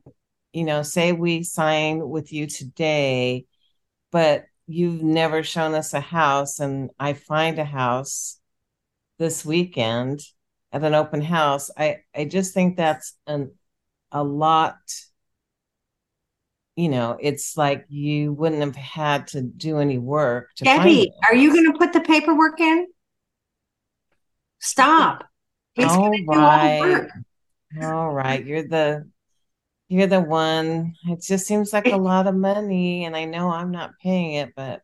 you 0.52 0.64
know, 0.66 0.84
say 0.84 1.12
we 1.12 1.44
sign 1.44 2.08
with 2.10 2.32
you 2.32 2.48
today 2.48 3.46
but 4.12 4.46
you've 4.68 5.04
never 5.04 5.44
shown 5.44 5.76
us 5.76 5.94
a 5.94 6.00
house, 6.00 6.60
and 6.60 6.92
I 7.00 7.14
find 7.14 7.60
a 7.60 7.66
house 7.66 8.40
this 9.20 9.46
weekend 9.46 10.22
at 10.74 10.84
an 10.84 10.94
open 10.96 11.22
house. 11.22 11.70
I 11.78 12.00
I 12.14 12.26
just 12.26 12.54
think 12.54 12.76
that's 12.76 13.14
an 13.28 13.52
a 14.12 14.24
lot. 14.24 14.78
You 16.76 16.90
know, 16.90 17.18
it's 17.22 17.56
like 17.56 17.86
you 17.88 18.34
wouldn't 18.34 18.64
have 18.64 18.76
had 18.76 19.28
to 19.28 19.42
do 19.44 19.78
any 19.78 20.00
work 20.00 20.50
to 20.56 20.66
Debbie, 20.66 21.14
are 21.30 21.36
you 21.36 21.54
going 21.54 21.72
to 21.72 21.78
put 21.78 21.94
the 21.94 22.02
paperwork 22.02 22.60
in? 22.60 22.88
Stop. 24.60 25.26
He's 25.76 25.86
All 25.86 26.02
gonna 26.02 26.18
do 26.18 26.26
all 26.30 26.38
the 26.38 26.42
right. 26.42 26.80
work. 26.80 27.10
All 27.82 28.12
right, 28.12 28.46
you're 28.46 28.68
the 28.68 29.10
you're 29.88 30.08
the 30.08 30.22
one. 30.22 30.96
It 31.08 31.22
just 31.22 31.46
seems 31.46 31.74
like 31.74 31.88
a 31.88 31.98
lot 31.98 32.28
of 32.28 32.36
money, 32.36 33.06
and 33.06 33.16
I 33.16 33.26
know 33.26 33.50
I'm 33.50 33.72
not 33.72 33.92
paying 34.02 34.34
it, 34.36 34.54
but 34.56 34.82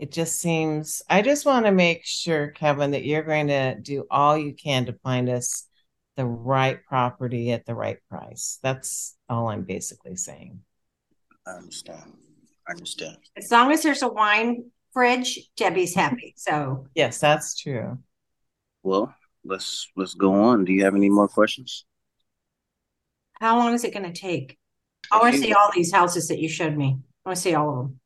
it 0.00 0.10
just 0.10 0.40
seems. 0.40 1.02
I 1.10 1.20
just 1.20 1.44
want 1.44 1.66
to 1.66 1.72
make 1.72 2.06
sure, 2.06 2.48
Kevin, 2.48 2.92
that 2.92 3.04
you're 3.04 3.22
going 3.22 3.48
to 3.48 3.74
do 3.78 4.06
all 4.10 4.36
you 4.36 4.54
can 4.54 4.86
to 4.86 4.94
find 4.94 5.28
us 5.28 5.66
the 6.16 6.24
right 6.24 6.82
property 6.86 7.52
at 7.52 7.66
the 7.66 7.74
right 7.74 7.98
price. 8.08 8.58
That's 8.62 9.14
all 9.28 9.48
I'm 9.48 9.64
basically 9.64 10.16
saying. 10.16 10.60
I 11.46 11.50
understand. 11.50 12.14
I 12.66 12.72
understand. 12.72 13.18
As 13.36 13.50
long 13.50 13.72
as 13.72 13.82
there's 13.82 14.02
a 14.02 14.08
wine 14.08 14.70
fridge, 14.94 15.38
Debbie's 15.56 15.94
happy. 15.94 16.32
So 16.36 16.86
Yes, 16.94 17.18
that's 17.18 17.60
true. 17.60 17.98
Well, 18.82 19.14
let's 19.44 19.86
let's 19.96 20.14
go 20.14 20.32
on. 20.32 20.64
Do 20.64 20.72
you 20.72 20.84
have 20.84 20.94
any 20.94 21.10
more 21.10 21.28
questions? 21.28 21.84
how 23.38 23.58
long 23.58 23.72
is 23.74 23.84
it 23.84 23.94
going 23.94 24.10
to 24.10 24.18
take? 24.18 24.58
I 25.10 25.18
want 25.18 25.34
to 25.34 25.40
see 25.40 25.54
all 25.54 25.70
these 25.74 25.92
houses 25.92 26.28
that 26.28 26.38
you 26.38 26.48
showed 26.48 26.76
me. 26.76 26.98
I 27.24 27.28
want 27.28 27.36
to 27.36 27.42
see 27.42 27.54
all 27.54 27.70
of 27.70 27.76
them. 27.76 28.00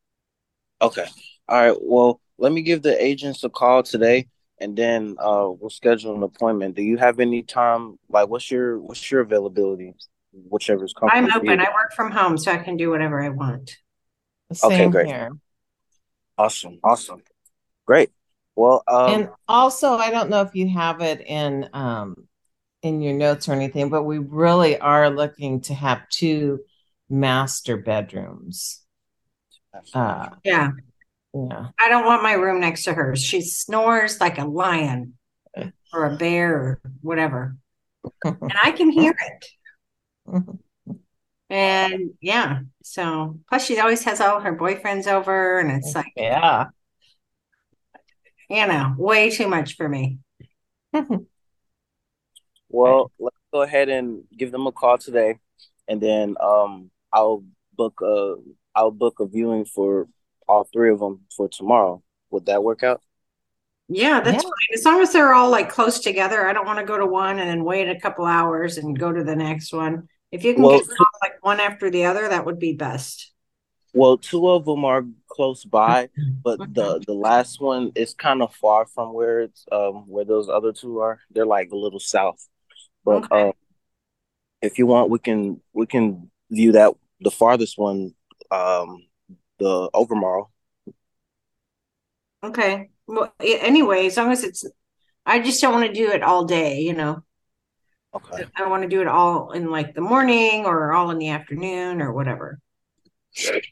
Okay. 0.80 1.06
All 1.48 1.58
right. 1.58 1.76
Well, 1.80 2.20
let 2.38 2.52
me 2.52 2.62
give 2.62 2.82
the 2.82 3.02
agents 3.02 3.44
a 3.44 3.50
call 3.50 3.82
today, 3.82 4.28
and 4.58 4.76
then 4.76 5.16
uh, 5.18 5.48
we'll 5.50 5.70
schedule 5.70 6.14
an 6.14 6.22
appointment. 6.22 6.74
Do 6.74 6.82
you 6.82 6.96
have 6.96 7.20
any 7.20 7.42
time? 7.42 7.98
Like, 8.08 8.28
what's 8.28 8.50
your 8.50 8.78
what's 8.78 9.10
your 9.10 9.20
availability? 9.20 9.94
Whichever's 10.32 10.92
comfortable. 10.92 11.28
I'm 11.30 11.40
open. 11.40 11.60
I 11.60 11.68
work 11.74 11.92
from 11.94 12.10
home, 12.10 12.38
so 12.38 12.50
I 12.50 12.58
can 12.58 12.76
do 12.76 12.90
whatever 12.90 13.22
I 13.22 13.28
want. 13.28 13.76
Okay, 14.62 14.88
great. 14.88 15.06
here. 15.06 15.32
Awesome. 16.36 16.78
Awesome. 16.82 17.22
Great. 17.86 18.10
Well, 18.56 18.82
um, 18.88 19.14
And 19.14 19.28
also, 19.48 19.94
I 19.94 20.10
don't 20.10 20.30
know 20.30 20.42
if 20.42 20.54
you 20.54 20.68
have 20.68 21.00
it 21.00 21.20
in 21.20 21.68
um 21.72 22.28
in 22.82 23.00
your 23.00 23.14
notes 23.14 23.48
or 23.48 23.52
anything, 23.52 23.88
but 23.88 24.02
we 24.02 24.18
really 24.18 24.78
are 24.78 25.10
looking 25.10 25.60
to 25.62 25.74
have 25.74 26.08
two 26.08 26.60
master 27.08 27.76
bedrooms. 27.76 28.82
Uh, 29.92 30.30
Yeah. 30.44 30.70
Yeah. 31.34 31.68
I 31.78 31.88
don't 31.88 32.06
want 32.06 32.22
my 32.22 32.32
room 32.32 32.60
next 32.60 32.84
to 32.84 32.94
hers. 32.94 33.22
She 33.22 33.40
snores 33.40 34.20
like 34.20 34.38
a 34.38 34.44
lion 34.44 35.14
or 35.92 36.06
a 36.06 36.16
bear 36.16 36.54
or 36.54 36.80
whatever. 37.02 37.56
And 38.24 38.52
I 38.62 38.72
can 38.72 38.90
hear 38.90 39.14
it. 39.18 39.46
And 41.50 42.14
yeah, 42.20 42.60
so 42.82 43.38
plus 43.48 43.64
she 43.66 43.78
always 43.78 44.02
has 44.04 44.20
all 44.20 44.40
her 44.40 44.56
boyfriends 44.56 45.06
over, 45.06 45.60
and 45.60 45.70
it's 45.70 45.94
like, 45.94 46.12
Yeah. 46.16 46.66
you 48.48 48.66
know, 48.66 48.94
way 48.96 49.30
too 49.30 49.46
much 49.48 49.76
for 49.76 49.88
me. 49.88 50.18
well, 52.68 53.10
let's 53.18 53.36
go 53.52 53.62
ahead 53.62 53.88
and 53.88 54.24
give 54.36 54.52
them 54.52 54.66
a 54.66 54.72
call 54.72 54.98
today, 54.98 55.38
and 55.86 56.00
then 56.00 56.34
um, 56.40 56.90
I'll 57.12 57.44
book 57.76 58.00
a 58.02 58.36
I'll 58.74 58.90
book 58.90 59.20
a 59.20 59.26
viewing 59.26 59.64
for 59.64 60.08
all 60.48 60.64
three 60.64 60.90
of 60.90 61.00
them 61.00 61.22
for 61.36 61.48
tomorrow. 61.48 62.02
Would 62.30 62.46
that 62.46 62.64
work 62.64 62.82
out? 62.82 63.02
Yeah, 63.88 64.20
that's 64.20 64.42
Yeah. 64.42 64.48
fine. 64.48 64.74
As 64.78 64.84
long 64.84 65.02
as 65.02 65.12
they're 65.12 65.34
all 65.34 65.50
like 65.50 65.68
close 65.68 66.00
together. 66.00 66.46
I 66.46 66.52
don't 66.52 66.64
want 66.66 66.78
to 66.78 66.84
go 66.86 66.96
to 66.98 67.06
one 67.06 67.38
and 67.38 67.48
then 67.48 67.64
wait 67.64 67.88
a 67.88 68.00
couple 68.00 68.24
hours 68.24 68.78
and 68.78 68.98
go 68.98 69.12
to 69.12 69.22
the 69.22 69.36
next 69.36 69.72
one. 69.72 70.08
If 70.32 70.42
you 70.44 70.54
can 70.54 70.62
Well, 70.62 70.68
get 70.68 70.86
them 70.88 70.96
all, 70.98 71.18
like 71.22 71.42
one 71.44 71.60
after 71.60 71.90
the 71.90 72.06
other, 72.06 72.28
that 72.28 72.46
would 72.46 72.58
be 72.58 72.72
best. 72.74 73.32
Well, 73.92 74.18
two 74.18 74.48
of 74.48 74.64
them 74.64 74.84
are 74.84 75.04
close 75.28 75.64
by, 75.64 76.10
but 76.42 76.60
the 76.74 77.00
the 77.06 77.14
last 77.14 77.60
one 77.60 77.92
is 77.94 78.14
kind 78.14 78.42
of 78.42 78.54
far 78.54 78.86
from 78.86 79.14
where 79.14 79.40
it's 79.42 79.64
um 79.70 80.08
where 80.08 80.24
those 80.24 80.48
other 80.48 80.72
two 80.72 80.98
are. 81.00 81.20
They're 81.30 81.46
like 81.46 81.70
a 81.70 81.76
little 81.76 82.00
south. 82.00 82.46
But 83.04 83.24
Okay. 83.24 83.28
uh, 83.30 83.52
if 84.62 84.78
you 84.78 84.86
want, 84.86 85.10
we 85.10 85.18
can 85.18 85.60
we 85.72 85.86
can 85.86 86.30
view 86.50 86.72
that 86.72 86.94
the 87.20 87.30
farthest 87.30 87.78
one, 87.78 88.14
um, 88.50 89.06
the 89.64 89.90
Overmorrow. 89.94 90.48
Okay. 92.44 92.90
Well, 93.06 93.32
anyway, 93.40 94.06
as 94.06 94.16
long 94.18 94.30
as 94.30 94.44
it's, 94.44 94.66
I 95.24 95.40
just 95.40 95.62
don't 95.62 95.72
want 95.72 95.86
to 95.86 95.92
do 95.94 96.10
it 96.10 96.22
all 96.22 96.44
day, 96.44 96.80
you 96.80 96.92
know. 96.92 97.22
Okay. 98.14 98.44
I 98.54 98.68
want 98.68 98.82
to 98.82 98.88
do 98.90 99.00
it 99.00 99.08
all 99.08 99.52
in 99.52 99.70
like 99.70 99.94
the 99.94 100.02
morning 100.02 100.66
or 100.66 100.92
all 100.92 101.10
in 101.10 101.18
the 101.18 101.30
afternoon 101.30 102.02
or 102.02 102.12
whatever. 102.12 102.58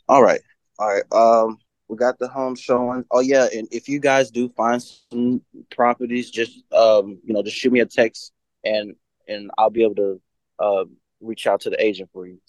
All 0.08 0.22
right. 0.22 0.40
All 0.78 0.88
right. 0.88 1.04
Um, 1.12 1.58
we 1.88 1.98
got 1.98 2.18
the 2.18 2.28
home 2.28 2.56
showing. 2.56 3.04
Oh 3.10 3.20
yeah, 3.20 3.48
and 3.54 3.68
if 3.70 3.86
you 3.86 4.00
guys 4.00 4.30
do 4.30 4.48
find 4.48 4.82
some 4.82 5.42
properties, 5.70 6.30
just 6.30 6.52
um, 6.72 7.20
you 7.22 7.34
know, 7.34 7.42
just 7.42 7.58
shoot 7.58 7.72
me 7.72 7.80
a 7.80 7.86
text 7.86 8.32
and 8.64 8.94
and 9.28 9.50
I'll 9.58 9.68
be 9.68 9.82
able 9.82 9.96
to 9.96 10.20
uh 10.58 10.84
reach 11.20 11.46
out 11.46 11.60
to 11.62 11.70
the 11.70 11.84
agent 11.84 12.08
for 12.14 12.26
you. 12.26 12.40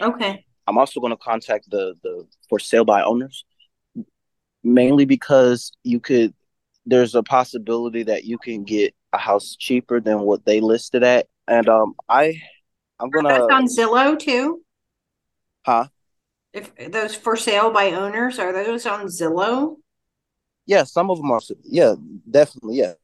Okay. 0.00 0.46
I'm 0.66 0.78
also 0.78 1.00
going 1.00 1.12
to 1.12 1.16
contact 1.16 1.70
the 1.70 1.94
the 2.02 2.26
for 2.48 2.58
sale 2.58 2.84
by 2.84 3.02
owners, 3.02 3.44
mainly 4.62 5.04
because 5.04 5.72
you 5.82 6.00
could. 6.00 6.34
There's 6.86 7.14
a 7.14 7.22
possibility 7.22 8.02
that 8.02 8.24
you 8.24 8.36
can 8.36 8.64
get 8.64 8.94
a 9.14 9.18
house 9.18 9.56
cheaper 9.58 10.00
than 10.00 10.20
what 10.20 10.44
they 10.44 10.60
listed 10.60 11.02
at, 11.02 11.28
and 11.48 11.66
um, 11.66 11.94
I, 12.10 12.38
I'm 13.00 13.08
gonna, 13.08 13.38
those 13.38 13.48
on 13.50 13.66
Zillow 13.66 14.18
too? 14.18 14.60
huh? 15.64 15.88
If 16.52 16.72
those 16.92 17.14
for 17.14 17.36
sale 17.36 17.70
by 17.70 17.92
owners, 17.92 18.38
are 18.38 18.52
those 18.52 18.86
on 18.86 19.06
Zillow? 19.06 19.76
Yeah, 20.66 20.84
some 20.84 21.10
of 21.10 21.18
them 21.18 21.30
are. 21.30 21.40
Yeah, 21.64 21.94
definitely. 22.30 22.76
Yeah. 22.76 22.94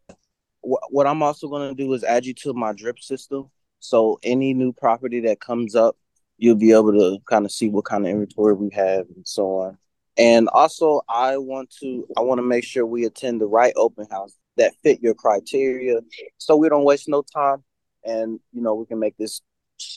What 0.61 0.83
what 0.91 1.07
I'm 1.07 1.23
also 1.23 1.49
going 1.49 1.75
to 1.75 1.75
do 1.75 1.93
is 1.95 2.05
add 2.05 2.27
you 2.27 2.35
to 2.35 2.53
my 2.53 2.73
drip 2.73 3.01
system, 3.01 3.51
so 3.81 4.21
any 4.23 4.55
new 4.55 4.73
property 4.73 5.21
that 5.21 5.41
comes 5.41 5.75
up, 5.75 5.97
you'll 6.41 6.57
be 6.57 6.73
able 6.73 6.93
to 6.93 7.19
kind 7.29 7.45
of 7.45 7.53
see 7.53 7.69
what 7.69 7.85
kind 7.85 8.07
of 8.07 8.11
inventory 8.11 8.55
we 8.55 8.71
have 8.71 9.05
and 9.15 9.29
so 9.29 9.61
on. 9.61 9.79
And 10.17 10.49
also, 10.49 11.03
I 11.09 11.37
want 11.37 11.71
to 11.81 12.07
I 12.17 12.23
want 12.23 12.39
to 12.39 12.43
make 12.43 12.65
sure 12.65 12.85
we 12.85 13.05
attend 13.05 13.41
the 13.41 13.47
right 13.47 13.75
open 13.77 14.07
house 14.11 14.35
that 14.57 14.75
fit 14.83 15.01
your 15.03 15.15
criteria, 15.15 16.01
so 16.39 16.57
we 16.57 16.69
don't 16.69 16.85
waste 16.85 17.09
no 17.09 17.23
time, 17.23 17.63
and 18.05 18.41
you 18.53 18.63
know 18.63 18.75
we 18.75 18.87
can 18.87 18.99
make 18.99 19.17
this 19.19 19.43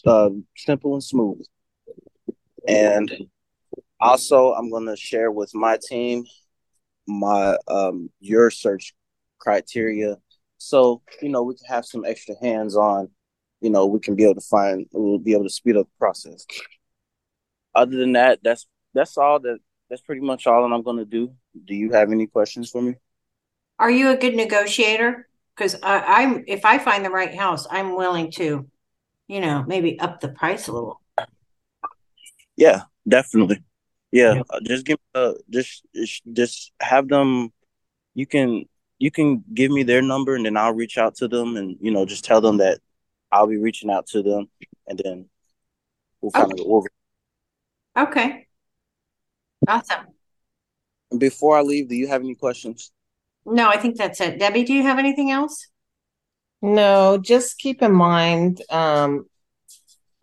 uh, 0.06 0.30
simple 0.56 0.94
and 0.94 1.04
smooth. 1.04 1.42
And 2.68 3.12
also, 4.00 4.54
I'm 4.54 4.70
going 4.70 4.86
to 4.86 4.96
share 4.96 5.32
with 5.32 5.56
my 5.56 5.78
team 5.90 6.26
my 7.06 7.58
um 7.68 8.10
your 8.22 8.50
search 8.50 8.94
criteria 9.40 10.16
so 10.58 11.02
you 11.22 11.28
know 11.28 11.44
we 11.44 11.54
can 11.54 11.66
have 11.68 11.86
some 11.86 12.06
extra 12.06 12.34
hands 12.42 12.78
on 12.78 13.10
you 13.64 13.70
know 13.72 13.86
we 13.88 14.00
can 14.00 14.16
be 14.16 14.24
able 14.24 14.36
to 14.36 14.42
find 14.56 14.86
we'll 14.92 15.18
be 15.18 15.34
able 15.34 15.44
to 15.46 15.50
speed 15.50 15.78
up 15.78 15.88
the 15.88 15.98
process 15.98 16.46
other 17.74 17.98
than 17.98 18.12
that 18.14 18.40
that's 18.44 18.68
that's 18.94 19.18
all 19.18 19.40
that 19.40 19.58
that's 19.90 20.02
pretty 20.02 20.22
much 20.22 20.46
all 20.48 20.62
that 20.68 20.74
i'm 20.76 20.84
going 20.84 20.98
to 20.98 21.06
do 21.06 21.34
do 21.66 21.74
you 21.74 21.92
have 21.92 22.12
any 22.12 22.28
questions 22.28 22.70
for 22.70 22.82
me 22.82 22.94
Are 23.80 23.92
you 24.00 24.12
a 24.12 24.18
good 24.18 24.36
negotiator? 24.36 25.28
Because 25.56 25.76
I'm, 25.84 26.44
if 26.48 26.66
I 26.66 26.78
find 26.80 27.06
the 27.06 27.12
right 27.12 27.34
house, 27.36 27.68
I'm 27.70 27.96
willing 27.96 28.32
to, 28.42 28.66
you 29.28 29.40
know, 29.40 29.64
maybe 29.68 30.00
up 30.00 30.20
the 30.20 30.30
price 30.30 30.68
a 30.68 30.74
little. 30.74 31.00
yeah 32.58 32.82
definitely 33.08 33.60
yeah, 34.12 34.34
Yeah. 34.36 34.42
uh, 34.50 34.60
just 34.72 34.86
give 34.86 35.00
uh 35.16 35.34
just 35.50 35.86
just- 35.96 36.24
just 36.40 36.72
have 36.80 37.08
them 37.08 37.52
you 38.14 38.26
can 38.26 38.66
you 39.00 39.12
can 39.12 39.44
give 39.54 39.72
me 39.72 39.84
their 39.84 40.02
number 40.02 40.36
and 40.36 40.46
then 40.46 40.56
i'll 40.58 40.74
reach 40.84 40.98
out 40.98 41.14
to 41.20 41.28
them 41.28 41.58
and 41.58 41.78
you 41.82 41.92
know 41.92 42.06
just 42.06 42.24
tell 42.26 42.42
them 42.42 42.58
that 42.58 42.78
i'll 43.34 43.48
be 43.48 43.58
reaching 43.58 43.90
out 43.90 44.08
to 44.08 44.24
them 44.24 44.48
and 44.88 45.02
then 45.04 45.30
we'll 46.22 46.32
kind 46.32 46.52
of 46.52 46.58
go 46.58 46.76
over 46.76 46.88
Okay. 47.96 48.48
Awesome. 49.68 50.08
Before 51.18 51.58
I 51.58 51.62
leave, 51.62 51.90
do 51.90 51.96
you 51.96 52.08
have 52.08 52.22
any 52.22 52.36
questions? 52.36 52.92
No, 53.46 53.70
I 53.70 53.78
think 53.78 53.98
that's 53.98 54.20
it. 54.20 54.40
Debbie, 54.40 54.64
do 54.64 54.74
you 54.74 54.84
have 54.84 54.98
anything 54.98 55.30
else? 55.30 55.68
No, 56.62 57.18
just 57.18 57.60
keep 57.60 57.82
in 57.82 57.94
mind, 57.94 58.62
um, 58.70 59.28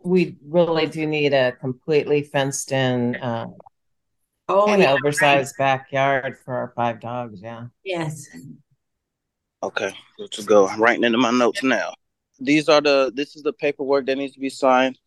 we 0.02 0.36
really 0.44 0.86
do 0.86 1.06
need 1.06 1.32
a 1.34 1.52
completely 1.52 2.22
fenced 2.22 2.72
in, 2.72 3.14
uh, 3.16 3.46
Oh, 4.48 4.66
kind 4.66 4.82
yeah, 4.82 4.94
oversized 4.94 5.54
backyard 5.58 6.38
for 6.44 6.54
our 6.54 6.72
five 6.74 6.98
dogs. 6.98 7.40
Yeah. 7.40 7.66
Yes. 7.84 8.26
Okay, 9.62 9.92
good 10.16 10.32
to 10.32 10.42
go. 10.42 10.66
I'm 10.66 10.82
writing 10.82 11.04
into 11.04 11.18
my 11.18 11.30
notes 11.30 11.62
now. 11.62 11.92
These 12.40 12.70
are 12.70 12.80
the 12.80 13.12
this 13.14 13.37
is 13.37 13.42
the 13.42 13.52
paperwork 13.52 14.06
that 14.06 14.16
needs 14.16 14.35
to 14.35 14.40
be 14.40 14.49
signed. 14.49 14.99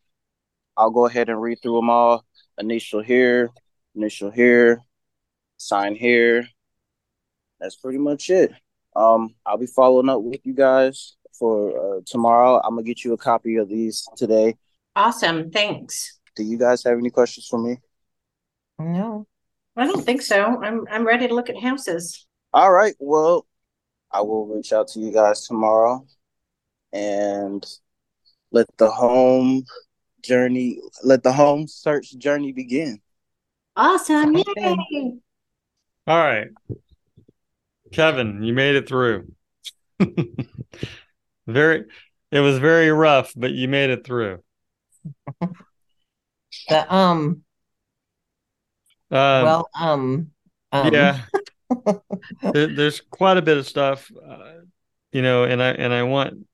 I'll 0.78 0.92
go 0.92 1.08
ahead 1.08 1.30
and 1.30 1.42
read 1.42 1.60
through 1.62 1.78
them 1.78 1.90
all. 1.90 2.24
Initial 2.60 3.02
here, 3.02 3.50
initial 3.96 4.30
here, 4.30 4.82
sign 5.58 5.96
here. 5.96 6.48
That's 7.60 7.76
pretty 7.76 7.98
much 7.98 8.30
it. 8.30 8.52
Um, 8.96 9.34
I'll 9.46 9.58
be 9.58 9.66
following 9.66 10.10
up 10.10 10.22
with 10.22 10.42
you 10.46 10.54
guys 10.54 11.16
for 11.38 11.98
uh, 11.98 12.02
tomorrow. 12.06 12.62
I'm 12.64 12.76
gonna 12.76 12.84
get 12.84 13.04
you 13.04 13.14
a 13.14 13.18
copy 13.18 13.56
of 13.56 13.68
these 13.68 14.08
today. 14.16 14.56
Awesome. 14.96 15.50
Thanks. 15.50 16.20
Do 16.36 16.44
you 16.44 16.60
guys 16.60 16.84
have 16.84 17.00
any 17.00 17.10
questions 17.10 17.48
for 17.48 17.58
me? 17.58 17.78
No. 18.78 19.26
I 19.76 19.88
don't 19.88 20.06
think 20.06 20.22
so. 20.22 20.62
I'm 20.62 20.86
I'm 20.92 21.06
ready 21.06 21.28
to 21.28 21.34
look 21.34 21.50
at 21.50 21.60
houses. 21.60 22.28
All 22.54 22.72
right. 22.72 22.94
Well, 23.00 23.48
I 24.12 24.22
will 24.22 24.46
reach 24.46 24.72
out 24.72 24.90
to 24.90 25.00
you 25.00 25.12
guys 25.12 25.48
tomorrow 25.48 26.06
and 26.94 27.66
let 28.52 28.68
the 28.78 28.90
home 28.90 29.64
journey, 30.24 30.80
let 31.04 31.24
the 31.24 31.34
home 31.34 31.68
search 31.68 32.16
journey 32.18 32.54
begin. 32.54 33.02
Awesome. 33.76 34.36
Yay. 34.36 35.18
All 36.08 36.18
right. 36.18 36.48
Kevin, 37.92 38.44
you 38.44 38.54
made 38.54 38.76
it 38.76 38.88
through. 38.88 39.32
very 41.48 41.86
it 42.32 42.40
was 42.40 42.58
very 42.58 42.90
rough, 42.92 43.34
but 43.36 43.52
you 43.52 43.68
made 43.68 43.90
it 43.90 44.06
through. 44.06 44.44
The 46.70 46.94
um 46.94 47.44
Um, 49.12 49.44
well 49.44 49.70
um 49.80 50.32
um 50.72 50.94
yeah. 50.94 51.22
there, 52.54 52.68
there's 52.68 53.02
quite 53.02 53.38
a 53.38 53.42
bit 53.42 53.58
of 53.58 53.68
stuff, 53.68 54.12
uh, 54.28 54.62
you 55.12 55.22
know, 55.22 55.44
and 55.44 55.62
I 55.62 55.70
and 55.70 55.94
I 55.94 56.04
want 56.04 56.46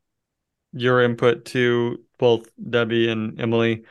your 0.73 1.01
input 1.01 1.45
to 1.45 1.99
both 2.17 2.49
Debbie 2.69 3.09
and 3.09 3.39
Emily. 3.39 3.83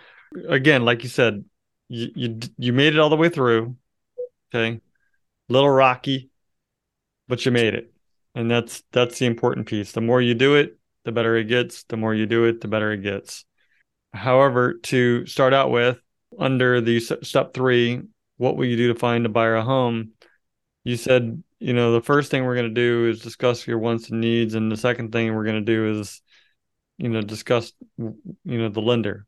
Again, 0.48 0.84
like 0.84 1.02
you 1.02 1.08
said, 1.08 1.44
you 1.88 2.10
you 2.14 2.40
you 2.58 2.72
made 2.72 2.94
it 2.94 2.98
all 2.98 3.10
the 3.10 3.16
way 3.16 3.28
through. 3.28 3.76
Okay, 4.54 4.80
little 5.48 5.70
rocky, 5.70 6.30
but 7.26 7.44
you 7.44 7.52
made 7.52 7.74
it, 7.74 7.92
and 8.34 8.50
that's 8.50 8.82
that's 8.92 9.18
the 9.18 9.26
important 9.26 9.66
piece. 9.66 9.92
The 9.92 10.00
more 10.00 10.20
you 10.20 10.34
do 10.34 10.54
it, 10.54 10.78
the 11.04 11.12
better 11.12 11.36
it 11.36 11.44
gets. 11.44 11.84
The 11.84 11.96
more 11.96 12.14
you 12.14 12.26
do 12.26 12.44
it, 12.44 12.60
the 12.60 12.68
better 12.68 12.92
it 12.92 13.02
gets. 13.02 13.44
However, 14.12 14.74
to 14.84 15.26
start 15.26 15.52
out 15.52 15.70
with, 15.70 15.98
under 16.38 16.80
the 16.80 17.00
step 17.00 17.52
three, 17.52 18.00
what 18.36 18.56
will 18.56 18.64
you 18.64 18.76
do 18.76 18.92
to 18.92 18.98
find 18.98 19.26
a 19.26 19.28
buyer 19.28 19.56
a 19.56 19.62
home? 19.62 20.12
You 20.84 20.96
said, 20.96 21.42
you 21.58 21.74
know, 21.74 21.92
the 21.92 22.00
first 22.00 22.30
thing 22.30 22.44
we're 22.44 22.54
going 22.54 22.74
to 22.74 22.80
do 22.80 23.08
is 23.08 23.20
discuss 23.20 23.66
your 23.66 23.78
wants 23.78 24.08
and 24.08 24.20
needs, 24.20 24.54
and 24.54 24.72
the 24.72 24.76
second 24.76 25.12
thing 25.12 25.34
we're 25.34 25.44
going 25.44 25.64
to 25.64 25.72
do 25.72 26.00
is, 26.00 26.22
you 26.98 27.08
know, 27.08 27.22
discuss, 27.22 27.72
you 27.96 28.14
know, 28.44 28.68
the 28.68 28.82
lender. 28.82 29.26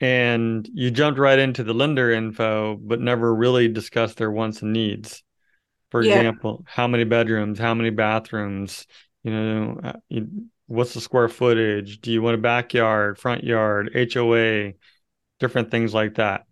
And 0.00 0.68
you 0.74 0.90
jumped 0.90 1.18
right 1.18 1.38
into 1.38 1.64
the 1.64 1.72
lender 1.72 2.10
info, 2.10 2.76
but 2.76 3.00
never 3.00 3.34
really 3.34 3.68
discussed 3.68 4.18
their 4.18 4.30
wants 4.30 4.60
and 4.62 4.72
needs. 4.72 5.22
For 5.90 6.02
Yeah. 6.02 6.18
example, 6.18 6.64
how 6.66 6.86
many 6.86 7.04
bedrooms, 7.04 7.58
how 7.58 7.74
many 7.74 7.90
bathrooms, 7.90 8.86
you 9.22 9.30
know, 9.30 9.80
uh, 9.82 10.20
what's 10.66 10.94
the 10.94 11.00
square 11.00 11.28
footage? 11.28 12.00
Do 12.00 12.12
you 12.12 12.20
want 12.20 12.34
a 12.34 12.38
backyard, 12.38 13.18
front 13.18 13.44
yard, 13.44 13.90
HOA, 13.94 14.74
different 15.40 15.70
things 15.70 15.94
like 15.94 16.16
that? 16.16 16.44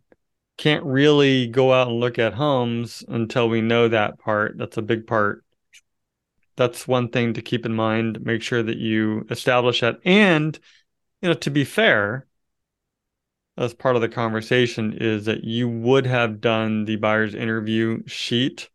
Can't 0.57 0.85
really 0.85 1.49
go 1.49 1.73
out 1.73 1.89
and 1.89 2.01
look 2.01 2.19
at 2.19 2.35
homes 2.35 3.05
until 3.09 3.49
we 3.49 3.61
know 3.61 3.89
that 3.89 4.19
part. 4.21 4.57
That's 4.57 4.79
a 4.79 4.83
big 4.83 5.07
part. 5.07 5.44
That's 6.57 6.87
one 6.87 7.09
thing 7.09 7.35
to 7.35 7.43
keep 7.43 7.67
in 7.67 7.75
mind. 7.75 8.25
Make 8.25 8.43
sure 8.43 8.63
that 8.63 8.79
you 8.79 9.27
establish 9.31 9.81
that. 9.81 9.99
And, 10.05 10.59
you 11.21 11.29
know, 11.29 11.35
to 11.35 11.51
be 11.51 11.65
fair, 11.65 12.27
as 13.57 13.75
part 13.75 13.97
of 13.97 14.03
the 14.03 14.09
conversation, 14.09 14.97
is 15.01 15.27
that 15.27 15.45
you 15.45 15.69
would 15.69 16.07
have 16.07 16.41
done 16.41 16.85
the 16.85 16.97
buyer's 16.97 17.35
interview 17.35 18.03
sheet. 18.07 18.71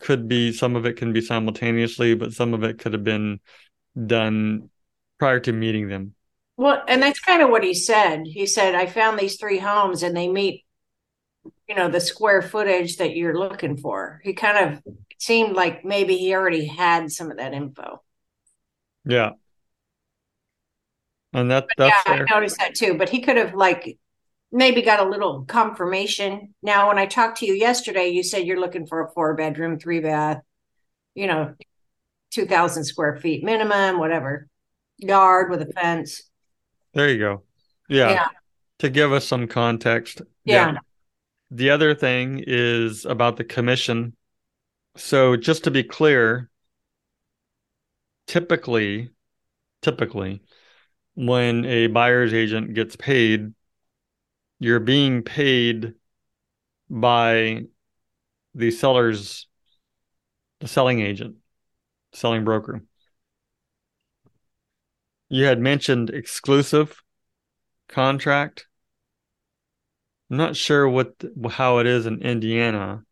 Could 0.00 0.28
be 0.28 0.52
some 0.52 0.76
of 0.76 0.84
it 0.84 0.96
can 0.96 1.12
be 1.12 1.20
simultaneously, 1.20 2.14
but 2.14 2.32
some 2.34 2.52
of 2.52 2.62
it 2.64 2.78
could 2.78 2.92
have 2.92 3.04
been 3.04 3.40
done 4.06 4.68
prior 5.18 5.40
to 5.40 5.52
meeting 5.52 5.88
them. 5.88 6.14
Well, 6.58 6.82
and 6.86 7.02
that's 7.02 7.20
kind 7.20 7.40
of 7.40 7.48
what 7.48 7.64
he 7.64 7.72
said. 7.72 8.24
He 8.26 8.44
said, 8.46 8.74
I 8.74 8.86
found 8.86 9.18
these 9.18 9.38
three 9.38 9.58
homes 9.58 10.02
and 10.02 10.14
they 10.14 10.28
meet, 10.28 10.65
you 11.68 11.74
know, 11.74 11.88
the 11.88 12.00
square 12.00 12.42
footage 12.42 12.96
that 12.98 13.16
you're 13.16 13.38
looking 13.38 13.76
for. 13.76 14.20
He 14.24 14.34
kind 14.34 14.72
of 14.72 14.94
seemed 15.18 15.54
like 15.54 15.84
maybe 15.84 16.16
he 16.16 16.34
already 16.34 16.66
had 16.66 17.10
some 17.10 17.30
of 17.30 17.38
that 17.38 17.52
info. 17.52 18.02
Yeah. 19.04 19.32
And 21.32 21.50
that 21.50 21.66
that's 21.76 21.94
yeah, 22.06 22.14
fair. 22.14 22.26
I 22.28 22.34
noticed 22.34 22.58
that 22.58 22.74
too. 22.74 22.94
But 22.94 23.08
he 23.08 23.20
could 23.20 23.36
have 23.36 23.54
like 23.54 23.98
maybe 24.52 24.80
got 24.80 25.04
a 25.04 25.08
little 25.08 25.44
confirmation. 25.44 26.54
Now, 26.62 26.88
when 26.88 26.98
I 26.98 27.06
talked 27.06 27.38
to 27.38 27.46
you 27.46 27.54
yesterday, 27.54 28.08
you 28.08 28.22
said 28.22 28.46
you're 28.46 28.60
looking 28.60 28.86
for 28.86 29.04
a 29.04 29.10
four 29.10 29.34
bedroom, 29.34 29.78
three 29.78 30.00
bath, 30.00 30.40
you 31.14 31.26
know, 31.26 31.54
two 32.30 32.46
thousand 32.46 32.84
square 32.84 33.16
feet 33.16 33.44
minimum, 33.44 33.98
whatever, 33.98 34.48
yard 34.98 35.50
with 35.50 35.62
a 35.62 35.72
fence. 35.72 36.22
There 36.94 37.08
you 37.08 37.18
go. 37.18 37.42
Yeah. 37.88 38.10
Yeah. 38.10 38.28
To 38.78 38.88
give 38.88 39.12
us 39.12 39.26
some 39.26 39.46
context. 39.46 40.22
Yeah. 40.44 40.76
The 41.50 41.70
other 41.70 41.94
thing 41.94 42.42
is 42.46 43.04
about 43.04 43.36
the 43.36 43.44
commission. 43.44 44.16
So 44.96 45.36
just 45.36 45.64
to 45.64 45.70
be 45.70 45.84
clear, 45.84 46.50
typically, 48.26 49.10
typically, 49.82 50.42
when 51.14 51.64
a 51.64 51.86
buyer's 51.86 52.34
agent 52.34 52.74
gets 52.74 52.96
paid, 52.96 53.52
you're 54.58 54.80
being 54.80 55.22
paid 55.22 55.94
by 56.90 57.64
the 58.54 58.70
seller's, 58.70 59.46
the 60.60 60.68
selling 60.68 61.00
agent, 61.00 61.36
selling 62.12 62.44
broker. 62.44 62.82
You 65.28 65.44
had 65.44 65.60
mentioned 65.60 66.10
exclusive 66.10 67.02
contract. 67.88 68.66
I'm 70.30 70.36
not 70.36 70.56
sure 70.56 70.88
what 70.88 71.14
how 71.50 71.78
it 71.78 71.86
is 71.86 72.06
in 72.06 72.22
Indiana. 72.22 73.04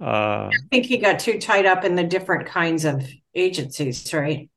Uh, 0.00 0.50
I 0.52 0.56
think 0.70 0.86
he 0.86 0.98
got 0.98 1.18
too 1.18 1.38
tied 1.40 1.66
up 1.66 1.84
in 1.84 1.94
the 1.94 2.04
different 2.04 2.46
kinds 2.46 2.84
of 2.84 3.08
agencies, 3.34 4.12
right? 4.12 4.48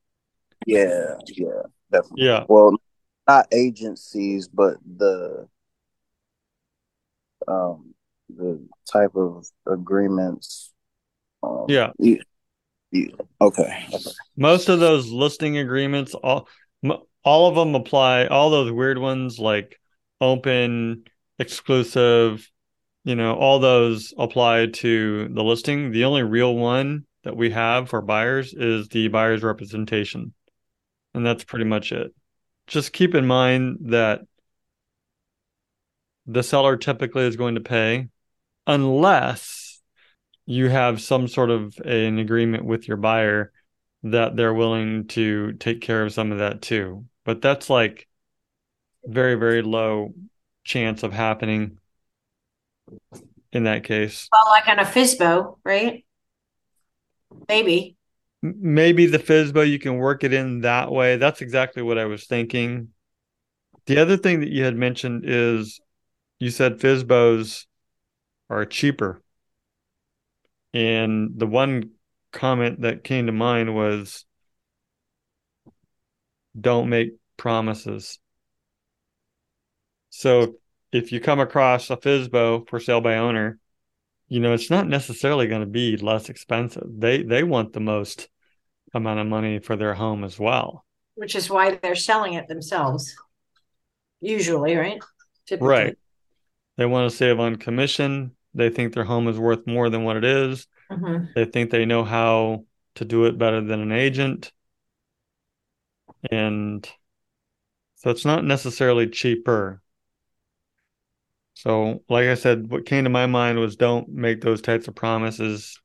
Yeah, 0.65 1.15
yeah, 1.27 1.63
definitely. 1.91 2.25
yeah, 2.25 2.43
Well, 2.47 2.75
not 3.27 3.47
agencies, 3.51 4.47
but 4.47 4.77
the 4.97 5.47
um 7.47 7.93
the 8.29 8.67
type 8.91 9.15
of 9.15 9.45
agreements. 9.65 10.71
Um, 11.43 11.65
Yeah. 11.67 11.91
yeah, 11.97 12.17
yeah. 12.91 13.07
Okay. 13.41 13.85
okay. 13.93 14.11
most 14.37 14.69
of 14.69 14.79
those 14.79 15.09
listing 15.09 15.57
agreements, 15.57 16.13
all 16.13 16.47
all 17.23 17.49
of 17.49 17.55
them 17.55 17.75
apply. 17.75 18.27
All 18.27 18.49
those 18.49 18.71
weird 18.71 18.97
ones 18.97 19.39
like 19.39 19.79
open, 20.19 21.05
exclusive, 21.41 22.49
you 23.03 23.15
know, 23.15 23.35
all 23.35 23.59
those 23.59 24.13
apply 24.17 24.67
to 24.67 25.27
the 25.29 25.43
listing. 25.43 25.91
The 25.91 26.05
only 26.05 26.21
real 26.21 26.55
one 26.55 27.05
that 27.23 27.35
we 27.35 27.49
have 27.49 27.89
for 27.89 28.01
buyers 28.01 28.53
is 28.53 28.87
the 28.87 29.07
buyer's 29.07 29.43
representation, 29.43 30.33
and 31.13 31.25
that's 31.25 31.43
pretty 31.43 31.65
much 31.65 31.91
it. 31.91 32.13
Just 32.67 32.93
keep 32.93 33.15
in 33.15 33.25
mind 33.25 33.77
that 33.89 34.21
the 36.27 36.43
seller 36.43 36.77
typically 36.77 37.25
is 37.25 37.35
going 37.35 37.55
to 37.55 37.61
pay 37.61 38.07
unless 38.67 39.81
you 40.45 40.69
have 40.69 41.01
some 41.01 41.27
sort 41.27 41.49
of 41.49 41.75
an 41.83 42.19
agreement 42.19 42.65
with 42.65 42.87
your 42.87 42.97
buyer 42.97 43.51
that 44.03 44.35
they're 44.35 44.53
willing 44.53 45.07
to 45.07 45.53
take 45.53 45.81
care 45.81 46.03
of 46.03 46.13
some 46.13 46.31
of 46.31 46.37
that 46.37 46.61
too. 46.61 47.05
But 47.25 47.41
that's 47.41 47.69
like 47.69 48.07
very, 49.03 49.35
very 49.35 49.63
low 49.63 50.13
chance 50.63 51.03
of 51.03 51.13
happening 51.13 51.77
in 53.51 53.63
that 53.63 53.83
case. 53.83 54.29
Well, 54.31 54.51
like 54.51 54.67
on 54.67 54.79
a 54.79 54.83
FSBO, 54.83 55.57
right? 55.63 56.05
Maybe. 57.47 57.97
Maybe 58.41 59.05
the 59.05 59.19
FSBO, 59.19 59.69
you 59.69 59.79
can 59.79 59.97
work 59.97 60.23
it 60.23 60.33
in 60.33 60.61
that 60.61 60.91
way. 60.91 61.17
That's 61.17 61.41
exactly 61.41 61.83
what 61.83 61.97
I 61.97 62.05
was 62.05 62.25
thinking. 62.25 62.89
The 63.85 63.97
other 63.97 64.17
thing 64.17 64.39
that 64.41 64.49
you 64.49 64.63
had 64.63 64.75
mentioned 64.75 65.23
is 65.25 65.79
you 66.39 66.49
said 66.49 66.79
FSBOs 66.79 67.65
are 68.49 68.65
cheaper. 68.65 69.21
And 70.73 71.31
the 71.37 71.47
one 71.47 71.91
comment 72.31 72.81
that 72.81 73.03
came 73.03 73.25
to 73.25 73.31
mind 73.31 73.75
was 73.75 74.25
don't 76.59 76.89
make 76.89 77.11
promises. 77.37 78.19
So 80.11 80.55
if 80.91 81.11
you 81.11 81.19
come 81.19 81.39
across 81.39 81.89
a 81.89 81.97
FSBO 81.97 82.69
for 82.69 82.79
sale 82.79 83.01
by 83.01 83.17
owner, 83.17 83.57
you 84.27 84.39
know, 84.39 84.53
it's 84.53 84.69
not 84.69 84.87
necessarily 84.87 85.47
going 85.47 85.61
to 85.61 85.67
be 85.67 85.97
less 85.97 86.29
expensive. 86.29 86.87
They 86.87 87.23
they 87.23 87.43
want 87.43 87.73
the 87.73 87.79
most 87.79 88.29
amount 88.93 89.19
of 89.19 89.27
money 89.27 89.59
for 89.59 89.75
their 89.75 89.93
home 89.93 90.23
as 90.23 90.37
well. 90.37 90.85
Which 91.15 91.35
is 91.35 91.49
why 91.49 91.75
they're 91.75 91.95
selling 91.95 92.33
it 92.33 92.47
themselves. 92.47 93.15
Usually, 94.19 94.75
right? 94.75 95.01
Typically. 95.47 95.67
Right. 95.67 95.97
They 96.77 96.85
want 96.85 97.09
to 97.09 97.17
save 97.17 97.39
on 97.39 97.55
commission. 97.55 98.35
They 98.53 98.69
think 98.69 98.93
their 98.93 99.03
home 99.03 99.27
is 99.27 99.39
worth 99.39 99.65
more 99.65 99.89
than 99.89 100.03
what 100.03 100.17
it 100.17 100.25
is. 100.25 100.67
Mm-hmm. 100.91 101.25
They 101.35 101.45
think 101.45 101.71
they 101.71 101.85
know 101.85 102.03
how 102.03 102.65
to 102.95 103.05
do 103.05 103.25
it 103.25 103.37
better 103.37 103.61
than 103.61 103.81
an 103.81 103.91
agent. 103.91 104.51
And 106.29 106.87
so 107.95 108.09
it's 108.09 108.25
not 108.25 108.43
necessarily 108.43 109.07
cheaper. 109.09 109.81
So, 111.53 112.03
like 112.09 112.27
I 112.27 112.35
said, 112.35 112.69
what 112.71 112.85
came 112.85 113.03
to 113.03 113.09
my 113.09 113.25
mind 113.27 113.59
was 113.59 113.75
don't 113.75 114.09
make 114.09 114.41
those 114.41 114.61
types 114.61 114.87
of 114.87 114.95
promises 114.95 115.79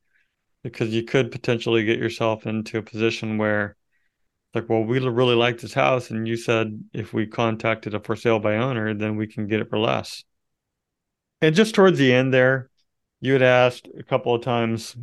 because 0.63 0.91
you 0.91 1.05
could 1.05 1.31
potentially 1.31 1.85
get 1.85 1.99
yourself 1.99 2.47
into 2.47 2.79
a 2.79 2.83
position 2.83 3.39
where, 3.39 3.77
like, 4.55 4.69
well, 4.69 4.83
we 4.83 4.99
really 4.99 5.35
like 5.35 5.61
this 5.61 5.75
house, 5.75 6.11
and 6.11 6.27
you 6.27 6.37
said 6.37 6.83
if 6.93 7.13
we 7.13 7.27
contacted 7.27 7.95
a 7.95 8.01
for 8.01 8.17
sale 8.17 8.39
by 8.39 8.57
owner, 8.57 8.95
then 8.95 9.17
we 9.17 9.27
can 9.27 9.47
get 9.47 9.61
it 9.61 9.69
for 9.69 9.79
less. 9.79 10.25
And 11.41 11.55
just 11.55 11.75
towards 11.75 11.99
the 11.99 12.13
end 12.13 12.33
there, 12.33 12.71
you 13.21 13.35
had 13.35 13.43
asked 13.43 13.89
a 13.99 14.03
couple 14.03 14.35
of 14.35 14.43
times, 14.43 14.97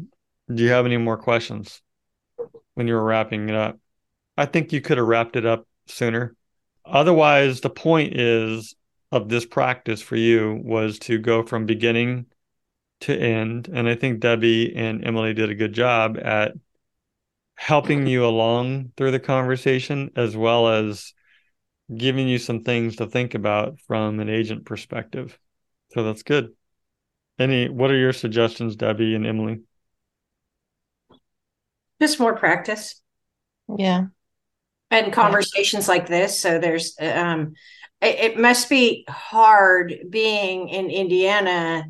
do 0.54 0.63
you 0.63 0.69
have 0.69 0.86
any 0.86 0.97
more 0.97 1.17
questions 1.17 1.82
when 2.73 2.88
you 2.88 2.95
were 2.95 3.04
wrapping 3.04 3.49
it 3.49 3.56
up? 3.56 3.80
I 4.36 4.45
think 4.45 4.73
you 4.73 4.82
could 4.82 4.97
have 4.97 5.08
wrapped 5.08 5.36
it 5.36 5.45
up 5.45 5.67
sooner. 5.88 6.36
Otherwise, 6.86 7.62
the 7.62 7.69
point 7.69 8.19
is 8.19 8.76
of 9.13 9.30
this 9.30 9.45
practice 9.45 10.02
for 10.02 10.15
you 10.15 10.60
was 10.63 10.97
to 10.97 11.19
go 11.19 11.43
from 11.43 11.67
beginning 11.67 12.26
to 13.02 13.15
end. 13.15 13.69
And 13.71 13.88
I 13.88 13.93
think 13.93 14.19
Debbie 14.19 14.76
and 14.76 15.06
Emily 15.06 15.36
did 15.36 15.52
a 15.52 15.56
good 15.56 15.73
job 15.73 16.17
at 16.17 16.54
helping 17.54 18.08
you 18.08 18.26
along 18.26 18.91
through 18.97 19.12
the 19.12 19.19
conversation 19.19 20.10
as 20.15 20.36
well 20.36 20.67
as 20.67 21.13
giving 21.95 22.28
you 22.28 22.39
some 22.39 22.63
things 22.63 22.95
to 22.95 23.06
think 23.06 23.36
about 23.36 23.80
from 23.82 24.19
an 24.19 24.30
agent 24.30 24.65
perspective. 24.65 25.38
So 25.93 26.04
that's 26.04 26.23
good. 26.23 26.54
Any 27.38 27.69
what 27.69 27.91
are 27.91 27.97
your 27.97 28.13
suggestions, 28.13 28.76
Debbie 28.76 29.13
and 29.13 29.28
Emily? 29.28 29.62
Just 32.02 32.19
more 32.19 32.36
practice 32.36 32.99
Yeah. 33.78 34.06
and 34.89 35.13
conversations 35.13 35.88
like 35.88 36.08
this. 36.08 36.39
So 36.39 36.58
there's, 36.58 36.95
um, 36.99 37.54
it, 38.03 38.19
it 38.19 38.39
must 38.39 38.69
be 38.69 39.05
hard 39.07 39.93
being 40.09 40.69
in 40.69 40.89
Indiana 40.89 41.85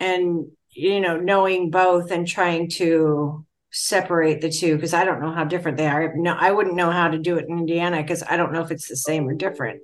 and, 0.00 0.50
you 0.70 1.00
know, 1.00 1.18
knowing 1.18 1.70
both 1.70 2.10
and 2.10 2.26
trying 2.26 2.70
to 2.70 3.44
separate 3.70 4.40
the 4.40 4.50
two 4.50 4.74
because 4.74 4.94
I 4.94 5.04
don't 5.04 5.20
know 5.20 5.32
how 5.32 5.44
different 5.44 5.76
they 5.76 5.86
are. 5.86 6.14
No, 6.16 6.34
I 6.38 6.52
wouldn't 6.52 6.76
know 6.76 6.90
how 6.90 7.08
to 7.08 7.18
do 7.18 7.36
it 7.36 7.46
in 7.48 7.58
Indiana 7.58 8.02
because 8.02 8.22
I 8.22 8.36
don't 8.36 8.52
know 8.52 8.62
if 8.62 8.70
it's 8.70 8.88
the 8.88 8.96
same 8.96 9.28
or 9.28 9.34
different. 9.34 9.82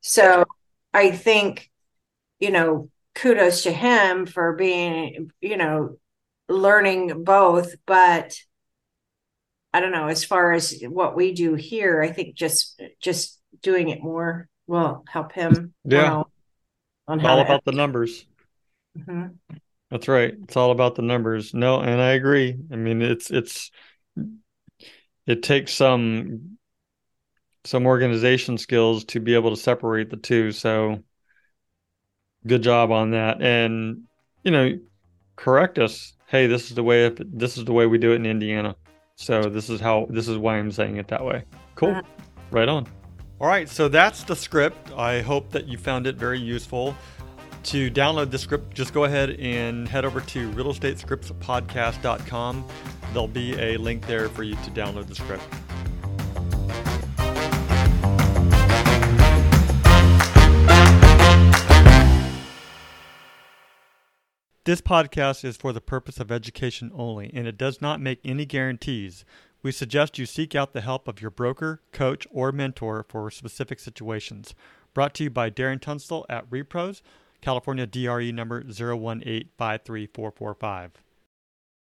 So 0.00 0.44
I 0.92 1.12
think, 1.12 1.70
you 2.40 2.50
know, 2.50 2.90
kudos 3.14 3.62
to 3.62 3.72
him 3.72 4.26
for 4.26 4.54
being, 4.54 5.30
you 5.40 5.56
know, 5.56 5.96
learning 6.48 7.24
both, 7.24 7.74
but 7.86 8.34
I 9.72 9.80
don't 9.80 9.92
know, 9.92 10.08
as 10.08 10.24
far 10.24 10.52
as 10.52 10.82
what 10.88 11.16
we 11.16 11.32
do 11.32 11.54
here, 11.54 12.02
I 12.02 12.10
think 12.10 12.34
just 12.34 12.80
just 13.00 13.41
doing 13.62 13.88
it 13.88 14.02
more 14.02 14.48
will 14.66 15.04
help 15.08 15.32
him 15.32 15.74
Yeah. 15.84 16.22
on 17.08 17.18
It's 17.18 17.22
how 17.22 17.36
all 17.36 17.40
about 17.40 17.64
the 17.64 17.72
numbers. 17.72 18.26
Mhm. 18.98 19.36
That's 19.90 20.08
right. 20.08 20.34
It's 20.44 20.56
all 20.56 20.70
about 20.70 20.94
the 20.94 21.02
numbers. 21.02 21.52
No, 21.52 21.80
and 21.80 22.00
I 22.00 22.12
agree. 22.12 22.56
I 22.70 22.76
mean, 22.76 23.02
it's 23.02 23.30
it's 23.30 23.70
it 25.26 25.42
takes 25.42 25.72
some 25.72 26.58
some 27.64 27.86
organization 27.86 28.58
skills 28.58 29.04
to 29.04 29.20
be 29.20 29.34
able 29.34 29.50
to 29.50 29.56
separate 29.56 30.10
the 30.10 30.16
two. 30.16 30.50
So 30.52 31.02
good 32.46 32.62
job 32.62 32.90
on 32.90 33.10
that. 33.10 33.40
And 33.42 34.04
you 34.44 34.50
know, 34.50 34.78
correct 35.36 35.78
us. 35.78 36.14
Hey, 36.26 36.46
this 36.46 36.70
is 36.70 36.74
the 36.74 36.82
way 36.82 37.06
if 37.06 37.16
this 37.18 37.58
is 37.58 37.64
the 37.64 37.72
way 37.72 37.86
we 37.86 37.98
do 37.98 38.12
it 38.12 38.16
in 38.16 38.26
Indiana. 38.26 38.74
So 39.16 39.42
this 39.42 39.68
is 39.68 39.80
how 39.80 40.06
this 40.08 40.26
is 40.26 40.38
why 40.38 40.56
I'm 40.58 40.72
saying 40.72 40.96
it 40.96 41.08
that 41.08 41.24
way. 41.24 41.44
Cool. 41.74 41.90
Uh-huh. 41.90 42.02
Right 42.50 42.68
on. 42.68 42.86
All 43.42 43.48
right, 43.48 43.68
so 43.68 43.88
that's 43.88 44.22
the 44.22 44.36
script. 44.36 44.92
I 44.92 45.20
hope 45.20 45.50
that 45.50 45.66
you 45.66 45.76
found 45.76 46.06
it 46.06 46.14
very 46.14 46.38
useful. 46.38 46.94
To 47.64 47.90
download 47.90 48.30
the 48.30 48.38
script, 48.38 48.72
just 48.72 48.94
go 48.94 49.02
ahead 49.02 49.30
and 49.30 49.88
head 49.88 50.04
over 50.04 50.20
to 50.20 50.48
realestatescriptspodcast.com. 50.52 52.64
There'll 53.12 53.26
be 53.26 53.58
a 53.58 53.78
link 53.78 54.06
there 54.06 54.28
for 54.28 54.44
you 54.44 54.54
to 54.54 54.70
download 54.70 55.08
the 55.08 55.16
script. 55.16 55.42
This 64.64 64.80
podcast 64.80 65.44
is 65.44 65.56
for 65.56 65.72
the 65.72 65.80
purpose 65.80 66.20
of 66.20 66.30
education 66.30 66.92
only, 66.94 67.28
and 67.34 67.48
it 67.48 67.58
does 67.58 67.80
not 67.80 68.00
make 68.00 68.20
any 68.24 68.46
guarantees. 68.46 69.24
We 69.62 69.70
suggest 69.70 70.18
you 70.18 70.26
seek 70.26 70.56
out 70.56 70.72
the 70.72 70.80
help 70.80 71.06
of 71.06 71.20
your 71.20 71.30
broker, 71.30 71.82
coach, 71.92 72.26
or 72.30 72.50
mentor 72.50 73.04
for 73.08 73.30
specific 73.30 73.78
situations. 73.78 74.56
Brought 74.92 75.14
to 75.14 75.22
you 75.24 75.30
by 75.30 75.50
Darren 75.50 75.80
Tunstall 75.80 76.26
at 76.28 76.50
Repros, 76.50 77.00
California 77.40 77.86
DRE 77.86 78.32
number 78.32 78.64
018534445. 78.64 80.90